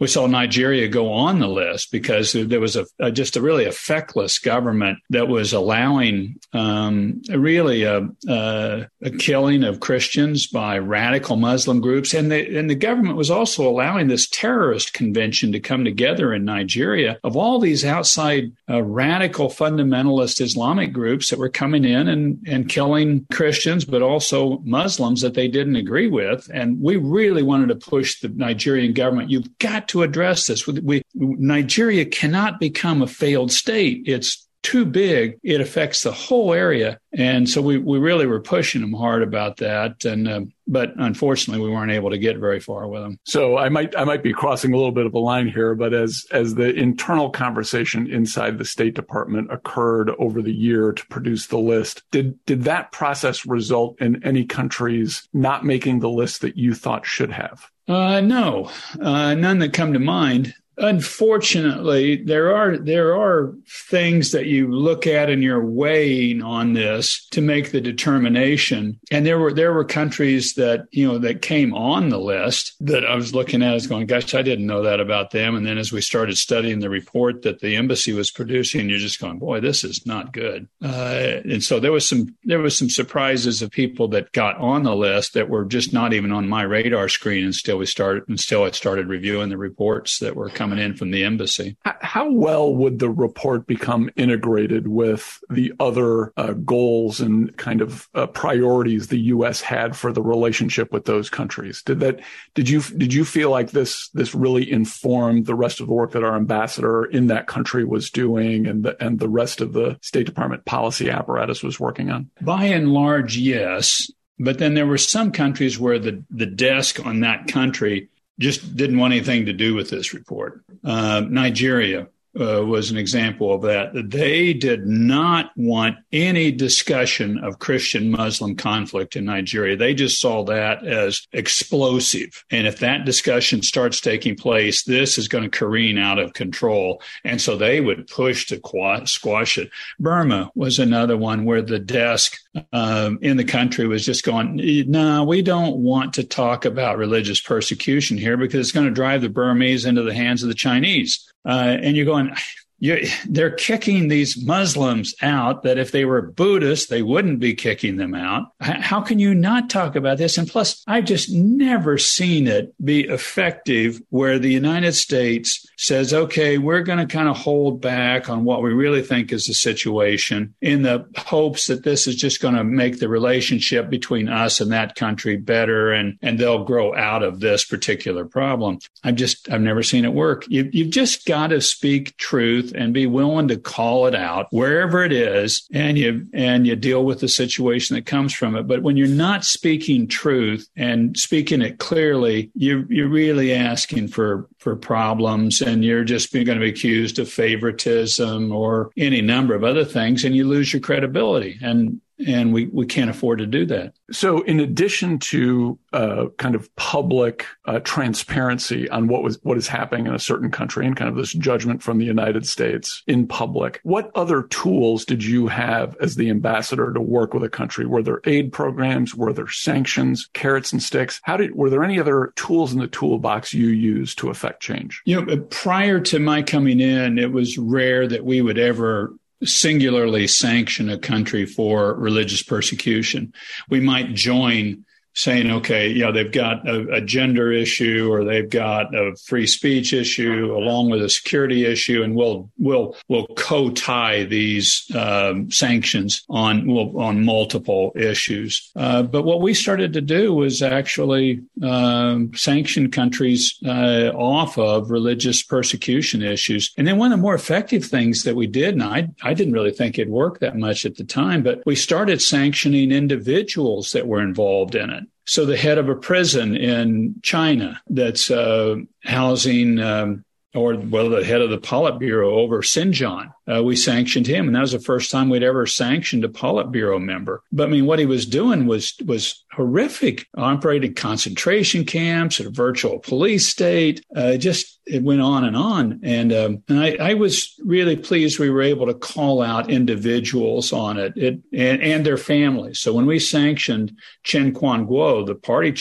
we 0.01 0.07
saw 0.07 0.25
Nigeria 0.25 0.87
go 0.87 1.13
on 1.13 1.37
the 1.37 1.47
list 1.47 1.91
because 1.91 2.33
there 2.33 2.59
was 2.59 2.75
a, 2.75 2.87
a 2.99 3.11
just 3.11 3.37
a 3.37 3.41
really 3.41 3.65
a 3.65 3.71
feckless 3.71 4.39
government 4.39 4.97
that 5.11 5.27
was 5.27 5.53
allowing 5.53 6.39
um, 6.53 7.21
really 7.29 7.83
a, 7.83 8.09
a, 8.27 8.87
a, 9.03 9.11
killing 9.19 9.63
of 9.63 9.79
Christians 9.79 10.47
by 10.47 10.79
radical 10.79 11.35
Muslim 11.35 11.81
groups, 11.81 12.15
and 12.15 12.31
the 12.31 12.57
and 12.57 12.67
the 12.67 12.73
government 12.73 13.15
was 13.15 13.29
also 13.29 13.69
allowing 13.69 14.07
this 14.07 14.27
terrorist 14.27 14.93
convention 14.93 15.51
to 15.51 15.59
come 15.59 15.85
together 15.85 16.33
in 16.33 16.45
Nigeria 16.45 17.19
of 17.23 17.37
all 17.37 17.59
these 17.59 17.85
outside 17.85 18.51
uh, 18.67 18.81
radical 18.81 19.49
fundamentalist 19.49 20.41
Islamic 20.41 20.93
groups 20.93 21.29
that 21.29 21.37
were 21.37 21.47
coming 21.47 21.85
in 21.85 22.07
and 22.07 22.39
and 22.47 22.67
killing 22.67 23.27
Christians, 23.31 23.85
but 23.85 24.01
also 24.01 24.63
Muslims 24.65 25.21
that 25.21 25.35
they 25.35 25.47
didn't 25.47 25.75
agree 25.75 26.07
with, 26.07 26.49
and 26.51 26.81
we 26.81 26.95
really 26.95 27.43
wanted 27.43 27.67
to 27.67 27.75
push 27.75 28.19
the 28.19 28.29
Nigerian 28.29 28.93
government. 28.93 29.29
You've 29.29 29.59
got 29.59 29.90
to 29.91 30.03
address 30.03 30.47
this. 30.47 30.65
We, 30.65 31.03
Nigeria 31.13 32.05
cannot 32.05 32.59
become 32.59 33.01
a 33.01 33.07
failed 33.07 33.51
state. 33.51 34.03
It's 34.05 34.47
too 34.63 34.85
big. 34.85 35.37
It 35.43 35.59
affects 35.59 36.03
the 36.03 36.11
whole 36.11 36.53
area. 36.53 36.99
And 37.11 37.49
so 37.49 37.61
we, 37.61 37.77
we 37.77 37.97
really 37.97 38.25
were 38.25 38.39
pushing 38.39 38.81
them 38.81 38.93
hard 38.93 39.23
about 39.23 39.57
that. 39.57 40.05
And, 40.05 40.27
uh, 40.27 40.41
but 40.67 40.93
unfortunately 40.97 41.65
we 41.65 41.73
weren't 41.73 41.91
able 41.91 42.11
to 42.11 42.17
get 42.17 42.37
very 42.37 42.59
far 42.59 42.87
with 42.87 43.01
them. 43.01 43.19
So 43.25 43.57
I 43.57 43.69
might, 43.69 43.97
I 43.97 44.03
might 44.03 44.23
be 44.23 44.33
crossing 44.33 44.71
a 44.71 44.77
little 44.77 44.91
bit 44.91 45.07
of 45.07 45.13
a 45.13 45.19
line 45.19 45.47
here, 45.47 45.75
but 45.75 45.93
as, 45.93 46.25
as 46.31 46.55
the 46.55 46.73
internal 46.73 47.31
conversation 47.31 48.07
inside 48.09 48.59
the 48.59 48.65
State 48.65 48.93
Department 48.93 49.51
occurred 49.51 50.11
over 50.19 50.41
the 50.41 50.53
year 50.53 50.93
to 50.93 51.07
produce 51.07 51.47
the 51.47 51.57
list, 51.57 52.03
did, 52.11 52.43
did 52.45 52.63
that 52.63 52.91
process 52.91 53.45
result 53.45 53.99
in 53.99 54.23
any 54.23 54.45
countries 54.45 55.27
not 55.33 55.65
making 55.65 55.99
the 55.99 56.09
list 56.09 56.41
that 56.41 56.55
you 56.55 56.75
thought 56.75 57.05
should 57.05 57.31
have? 57.31 57.69
Uh, 57.87 58.21
no, 58.21 58.69
uh, 59.01 59.33
none 59.33 59.59
that 59.59 59.73
come 59.73 59.93
to 59.93 59.99
mind 59.99 60.53
unfortunately, 60.81 62.17
there 62.17 62.55
are 62.55 62.77
there 62.77 63.15
are 63.15 63.53
things 63.67 64.31
that 64.31 64.47
you 64.47 64.67
look 64.67 65.05
at 65.05 65.29
and 65.29 65.43
you're 65.43 65.63
weighing 65.63 66.41
on 66.41 66.73
this 66.73 67.25
to 67.27 67.41
make 67.41 67.71
the 67.71 67.79
determination. 67.79 68.99
And 69.11 69.25
there 69.25 69.39
were 69.39 69.53
there 69.53 69.73
were 69.73 69.85
countries 69.85 70.55
that 70.55 70.87
you 70.91 71.07
know 71.07 71.19
that 71.19 71.41
came 71.41 71.73
on 71.73 72.09
the 72.09 72.19
list 72.19 72.73
that 72.81 73.05
I 73.05 73.15
was 73.15 73.33
looking 73.33 73.61
at 73.61 73.75
as 73.75 73.87
going, 73.87 74.07
gosh, 74.07 74.33
I 74.33 74.41
didn't 74.41 74.65
know 74.65 74.81
that 74.81 74.99
about 74.99 75.31
them. 75.31 75.55
And 75.55 75.65
then 75.65 75.77
as 75.77 75.91
we 75.91 76.01
started 76.01 76.37
studying 76.37 76.79
the 76.79 76.89
report 76.89 77.43
that 77.43 77.59
the 77.59 77.75
embassy 77.75 78.13
was 78.13 78.31
producing, 78.31 78.89
you're 78.89 78.99
just 78.99 79.21
going, 79.21 79.39
boy, 79.39 79.59
this 79.59 79.83
is 79.83 80.05
not 80.05 80.33
good. 80.33 80.67
Uh, 80.83 81.41
and 81.45 81.63
so 81.63 81.79
there 81.79 81.91
was 81.91 82.07
some 82.07 82.35
there 82.43 82.59
was 82.59 82.77
some 82.77 82.89
surprises 82.89 83.61
of 83.61 83.69
people 83.69 84.07
that 84.09 84.31
got 84.31 84.57
on 84.57 84.83
the 84.83 84.95
list 84.95 85.33
that 85.33 85.49
were 85.49 85.65
just 85.65 85.93
not 85.93 86.13
even 86.13 86.31
on 86.31 86.49
my 86.49 86.63
radar 86.63 87.07
screen 87.07 87.45
until 87.45 87.77
we 87.77 87.85
started 87.85 88.23
until 88.27 88.63
I 88.63 88.71
started 88.71 89.07
reviewing 89.07 89.49
the 89.49 89.57
reports 89.57 90.19
that 90.19 90.35
were 90.35 90.49
coming 90.49 90.70
in 90.79 90.95
from 90.95 91.11
the 91.11 91.23
embassy. 91.23 91.77
How 91.83 92.31
well 92.31 92.73
would 92.73 92.99
the 92.99 93.09
report 93.09 93.67
become 93.67 94.09
integrated 94.15 94.87
with 94.87 95.39
the 95.49 95.73
other 95.79 96.33
uh, 96.37 96.53
goals 96.53 97.19
and 97.19 97.55
kind 97.57 97.81
of 97.81 98.09
uh, 98.13 98.27
priorities 98.27 99.07
the 99.07 99.19
U.S. 99.19 99.61
had 99.61 99.95
for 99.95 100.11
the 100.11 100.21
relationship 100.21 100.91
with 100.91 101.05
those 101.05 101.29
countries? 101.29 101.81
Did 101.83 101.99
that? 102.01 102.19
Did 102.53 102.69
you 102.69 102.81
did 102.81 103.13
you 103.13 103.25
feel 103.25 103.49
like 103.49 103.71
this 103.71 104.09
this 104.09 104.35
really 104.35 104.69
informed 104.69 105.45
the 105.45 105.55
rest 105.55 105.79
of 105.79 105.87
the 105.87 105.93
work 105.93 106.11
that 106.11 106.23
our 106.23 106.35
ambassador 106.35 107.05
in 107.05 107.27
that 107.27 107.47
country 107.47 107.83
was 107.85 108.09
doing, 108.09 108.67
and 108.67 108.83
the 108.83 109.01
and 109.03 109.19
the 109.19 109.29
rest 109.29 109.61
of 109.61 109.73
the 109.73 109.97
State 110.01 110.25
Department 110.25 110.65
policy 110.65 111.09
apparatus 111.09 111.63
was 111.63 111.79
working 111.79 112.11
on? 112.11 112.29
By 112.41 112.65
and 112.65 112.91
large, 112.91 113.37
yes. 113.37 114.11
But 114.39 114.57
then 114.57 114.73
there 114.73 114.87
were 114.87 114.97
some 114.97 115.31
countries 115.31 115.79
where 115.79 115.99
the, 115.99 116.23
the 116.31 116.47
desk 116.47 117.05
on 117.05 117.19
that 117.19 117.47
country 117.47 118.09
just 118.41 118.75
didn't 118.75 118.97
want 118.97 119.13
anything 119.13 119.45
to 119.45 119.53
do 119.53 119.73
with 119.73 119.89
this 119.89 120.13
report. 120.13 120.63
Uh, 120.83 121.21
Nigeria, 121.29 122.07
uh, 122.39 122.65
was 122.65 122.91
an 122.91 122.97
example 122.97 123.53
of 123.53 123.61
that. 123.63 123.91
They 124.09 124.53
did 124.53 124.87
not 124.87 125.51
want 125.55 125.97
any 126.11 126.51
discussion 126.51 127.37
of 127.39 127.59
Christian 127.59 128.11
Muslim 128.11 128.55
conflict 128.55 129.15
in 129.15 129.25
Nigeria. 129.25 129.75
They 129.75 129.93
just 129.93 130.21
saw 130.21 130.43
that 130.45 130.85
as 130.85 131.27
explosive. 131.33 132.43
And 132.49 132.67
if 132.67 132.79
that 132.79 133.05
discussion 133.05 133.61
starts 133.61 133.99
taking 133.99 134.35
place, 134.35 134.83
this 134.83 135.17
is 135.17 135.27
going 135.27 135.43
to 135.43 135.49
careen 135.49 135.97
out 135.97 136.19
of 136.19 136.33
control. 136.33 137.01
And 137.23 137.41
so 137.41 137.57
they 137.57 137.81
would 137.81 138.07
push 138.07 138.47
to 138.47 138.61
squash 139.05 139.57
it. 139.57 139.69
Burma 139.99 140.51
was 140.55 140.79
another 140.79 141.17
one 141.17 141.45
where 141.45 141.61
the 141.61 141.79
desk 141.79 142.37
um, 142.73 143.19
in 143.21 143.37
the 143.37 143.43
country 143.43 143.87
was 143.87 144.05
just 144.05 144.23
going, 144.23 144.59
no, 144.89 145.23
we 145.23 145.41
don't 145.41 145.77
want 145.77 146.13
to 146.13 146.23
talk 146.23 146.65
about 146.65 146.97
religious 146.97 147.41
persecution 147.41 148.17
here 148.17 148.37
because 148.37 148.59
it's 148.59 148.71
going 148.71 148.87
to 148.87 148.91
drive 148.93 149.21
the 149.21 149.29
Burmese 149.29 149.85
into 149.85 150.03
the 150.03 150.13
hands 150.13 150.43
of 150.43 150.49
the 150.49 150.55
Chinese. 150.55 151.30
Uh, 151.45 151.77
and 151.81 151.95
you're 151.95 152.05
going, 152.05 152.33
you're, 152.81 152.99
they're 153.29 153.51
kicking 153.51 154.07
these 154.07 154.43
Muslims 154.43 155.13
out 155.21 155.61
that 155.61 155.77
if 155.77 155.91
they 155.91 156.03
were 156.03 156.23
Buddhists, 156.23 156.87
they 156.87 157.03
wouldn't 157.03 157.39
be 157.39 157.53
kicking 157.53 157.97
them 157.97 158.15
out. 158.15 158.47
How 158.59 159.01
can 159.01 159.19
you 159.19 159.35
not 159.35 159.69
talk 159.69 159.95
about 159.95 160.17
this? 160.17 160.35
And 160.37 160.47
plus, 160.47 160.83
I've 160.87 161.05
just 161.05 161.31
never 161.31 161.99
seen 161.99 162.47
it 162.47 162.73
be 162.83 163.01
effective 163.01 164.01
where 164.09 164.39
the 164.39 164.51
United 164.51 164.93
States 164.93 165.63
says, 165.77 166.11
okay, 166.11 166.57
we're 166.57 166.81
going 166.81 166.97
to 166.97 167.05
kind 167.05 167.29
of 167.29 167.37
hold 167.37 167.81
back 167.81 168.29
on 168.29 168.45
what 168.45 168.63
we 168.63 168.73
really 168.73 169.03
think 169.03 169.31
is 169.31 169.45
the 169.45 169.53
situation 169.53 170.55
in 170.59 170.81
the 170.81 171.07
hopes 171.17 171.67
that 171.67 171.83
this 171.83 172.07
is 172.07 172.15
just 172.15 172.41
going 172.41 172.55
to 172.55 172.63
make 172.63 172.99
the 172.99 173.09
relationship 173.09 173.91
between 173.91 174.27
us 174.27 174.59
and 174.59 174.71
that 174.71 174.95
country 174.95 175.37
better 175.37 175.91
and, 175.91 176.17
and 176.23 176.39
they'll 176.39 176.63
grow 176.63 176.95
out 176.95 177.21
of 177.21 177.41
this 177.41 177.63
particular 177.63 178.25
problem. 178.25 178.79
I've 179.03 179.15
just, 179.15 179.51
I've 179.51 179.61
never 179.61 179.83
seen 179.83 180.03
it 180.03 180.13
work. 180.13 180.45
You, 180.47 180.67
you've 180.73 180.89
just 180.89 181.27
got 181.27 181.47
to 181.47 181.61
speak 181.61 182.17
truth 182.17 182.70
and 182.71 182.93
be 182.93 183.07
willing 183.07 183.47
to 183.47 183.57
call 183.57 184.07
it 184.07 184.15
out 184.15 184.47
wherever 184.51 185.03
it 185.03 185.11
is 185.11 185.67
and 185.73 185.97
you 185.97 186.25
and 186.33 186.67
you 186.67 186.75
deal 186.75 187.03
with 187.03 187.19
the 187.19 187.27
situation 187.27 187.95
that 187.95 188.05
comes 188.05 188.33
from 188.33 188.55
it. 188.55 188.67
But 188.67 188.83
when 188.83 188.97
you're 188.97 189.07
not 189.07 189.45
speaking 189.45 190.07
truth 190.07 190.67
and 190.75 191.17
speaking 191.17 191.61
it 191.61 191.79
clearly 191.79 192.51
you 192.55 192.85
you're 192.89 193.09
really 193.09 193.53
asking 193.53 194.07
for 194.07 194.47
for 194.57 194.75
problems 194.75 195.61
and 195.61 195.83
you're 195.83 196.03
just 196.03 196.31
going 196.31 196.45
to 196.45 196.59
be 196.59 196.69
accused 196.69 197.19
of 197.19 197.29
favoritism 197.29 198.51
or 198.51 198.91
any 198.97 199.21
number 199.21 199.53
of 199.55 199.63
other 199.63 199.85
things 199.85 200.23
and 200.23 200.35
you 200.35 200.47
lose 200.47 200.73
your 200.73 200.81
credibility. 200.81 201.57
And 201.61 202.01
and 202.27 202.53
we, 202.53 202.67
we 202.67 202.85
can't 202.85 203.09
afford 203.09 203.39
to 203.39 203.45
do 203.45 203.65
that. 203.67 203.93
So, 204.11 204.41
in 204.41 204.59
addition 204.59 205.19
to 205.19 205.79
uh, 205.93 206.25
kind 206.37 206.55
of 206.55 206.73
public 206.75 207.45
uh, 207.65 207.79
transparency 207.79 208.89
on 208.89 209.07
what 209.07 209.23
was 209.23 209.39
what 209.43 209.57
is 209.57 209.67
happening 209.67 210.07
in 210.07 210.13
a 210.13 210.19
certain 210.19 210.51
country 210.51 210.85
and 210.85 210.95
kind 210.95 211.09
of 211.09 211.15
this 211.15 211.33
judgment 211.33 211.81
from 211.81 211.97
the 211.97 212.05
United 212.05 212.45
States 212.45 213.03
in 213.07 213.27
public, 213.27 213.79
what 213.83 214.11
other 214.15 214.43
tools 214.43 215.05
did 215.05 215.23
you 215.23 215.47
have 215.47 215.95
as 216.01 216.15
the 216.15 216.29
ambassador 216.29 216.93
to 216.93 217.01
work 217.01 217.33
with 217.33 217.43
a 217.43 217.49
country? 217.49 217.85
Were 217.85 218.03
there 218.03 218.21
aid 218.25 218.51
programs? 218.51 219.15
Were 219.15 219.33
there 219.33 219.47
sanctions, 219.47 220.29
carrots 220.33 220.71
and 220.71 220.81
sticks? 220.81 221.19
How 221.23 221.37
did 221.37 221.55
were 221.55 221.69
there 221.69 221.83
any 221.83 221.99
other 221.99 222.33
tools 222.35 222.73
in 222.73 222.79
the 222.79 222.87
toolbox 222.87 223.53
you 223.53 223.67
used 223.67 224.17
to 224.19 224.29
affect 224.29 224.61
change? 224.61 225.01
You 225.05 225.21
know, 225.21 225.37
prior 225.49 225.99
to 226.01 226.19
my 226.19 226.41
coming 226.41 226.79
in, 226.79 227.17
it 227.17 227.31
was 227.31 227.57
rare 227.57 228.07
that 228.07 228.25
we 228.25 228.41
would 228.41 228.57
ever 228.57 229.13
singularly 229.43 230.27
sanction 230.27 230.89
a 230.89 230.97
country 230.97 231.45
for 231.45 231.93
religious 231.95 232.43
persecution. 232.43 233.33
We 233.69 233.79
might 233.79 234.13
join 234.13 234.85
saying, 235.13 235.51
okay, 235.51 235.93
know, 235.93 236.11
they've 236.11 236.31
got 236.31 236.67
a, 236.67 236.95
a, 236.95 237.01
gender 237.01 237.51
issue 237.51 238.09
or 238.09 238.23
they've 238.23 238.49
got 238.49 238.95
a 238.95 239.15
free 239.25 239.45
speech 239.45 239.91
issue 239.91 240.55
along 240.55 240.89
with 240.89 241.01
a 241.01 241.09
security 241.09 241.65
issue, 241.65 242.01
and 242.03 242.15
we'll 242.15 242.49
we'll 242.57 242.95
we'll 243.09 243.27
co-tie 243.35 244.23
these 244.23 244.89
um, 244.95 245.51
sanctions 245.51 246.23
on 246.29 246.65
well, 246.71 246.97
on 246.97 247.25
multiple 247.25 247.91
issues. 247.95 248.71
Uh, 248.75 249.03
but 249.03 249.23
what 249.23 249.41
we 249.41 249.53
started 249.53 249.93
to 249.93 250.01
do 250.01 250.33
was 250.33 250.61
actually 250.61 251.41
um, 251.61 252.33
sanction 252.33 252.89
countries 252.89 253.57
uh, 253.65 254.11
off 254.15 254.57
of 254.57 254.91
religious 254.91 255.43
persecution 255.43 256.21
issues. 256.21 256.73
And 256.77 256.87
then 256.87 256.97
one 256.97 257.11
of 257.11 257.17
the 257.17 257.21
more 257.21 257.35
effective 257.35 257.83
things 257.83 258.23
that 258.23 258.35
we 258.35 258.47
did, 258.47 258.75
and 258.75 258.83
I 258.83 259.09
I 259.23 259.33
didn't 259.33 259.53
really 259.53 259.71
think 259.71 259.99
it 259.99 260.09
worked 260.09 260.39
that 260.41 260.57
much 260.57 260.85
at 260.85 260.95
the 260.95 261.03
time, 261.03 261.43
but 261.43 261.61
we 261.65 261.75
started 261.75 262.21
sanctioning 262.21 262.91
individuals 262.91 263.91
that 263.91 264.07
were 264.07 264.21
involved 264.21 264.75
in 264.75 264.89
it. 264.89 265.00
So 265.25 265.45
the 265.45 265.57
head 265.57 265.77
of 265.77 265.89
a 265.89 265.95
prison 265.95 266.55
in 266.55 267.15
China 267.21 267.81
that's 267.87 268.31
uh, 268.31 268.77
housing, 269.03 269.79
um, 269.79 270.25
or 270.53 270.75
well, 270.75 271.09
the 271.09 271.23
head 271.23 271.41
of 271.41 271.49
the 271.49 271.57
Politburo 271.57 272.31
over 272.31 272.61
Xinjiang, 272.61 273.31
uh, 273.53 273.63
we 273.63 273.75
sanctioned 273.75 274.27
him, 274.27 274.47
and 274.47 274.55
that 274.55 274.61
was 274.61 274.73
the 274.73 274.79
first 274.79 275.09
time 275.09 275.29
we'd 275.29 275.43
ever 275.43 275.65
sanctioned 275.65 276.25
a 276.25 276.29
Politburo 276.29 277.01
member. 277.01 277.43
But 277.51 277.67
I 277.67 277.71
mean, 277.71 277.85
what 277.85 277.99
he 277.99 278.05
was 278.05 278.25
doing 278.25 278.65
was 278.65 278.93
was 279.05 279.41
horrific. 279.53 280.27
Operating 280.35 280.93
concentration 280.93 281.85
camps, 281.85 282.39
a 282.39 282.49
virtual 282.49 282.99
police 282.99 283.47
state, 283.47 284.03
uh, 284.15 284.35
just 284.35 284.80
it 284.91 285.03
went 285.03 285.21
on 285.21 285.45
and 285.45 285.55
on. 285.55 286.01
And 286.03 286.33
um, 286.33 286.63
and 286.67 286.79
I, 286.79 286.97
I, 286.99 287.13
was 287.13 287.55
really 287.63 287.95
pleased 287.95 288.39
we 288.39 288.49
were 288.49 288.61
able 288.61 288.87
to 288.87 288.93
call 288.93 289.41
out 289.41 289.69
individuals 289.69 290.73
on 290.73 290.97
it, 290.97 291.13
it 291.15 291.39
and, 291.53 291.81
and 291.81 292.05
their 292.05 292.17
families. 292.17 292.79
So 292.79 292.93
when 292.93 293.05
we 293.05 293.17
sanctioned 293.17 293.97
Chen 294.23 294.53
Quanguo, 294.53 295.25
the 295.25 295.35
party 295.35 295.73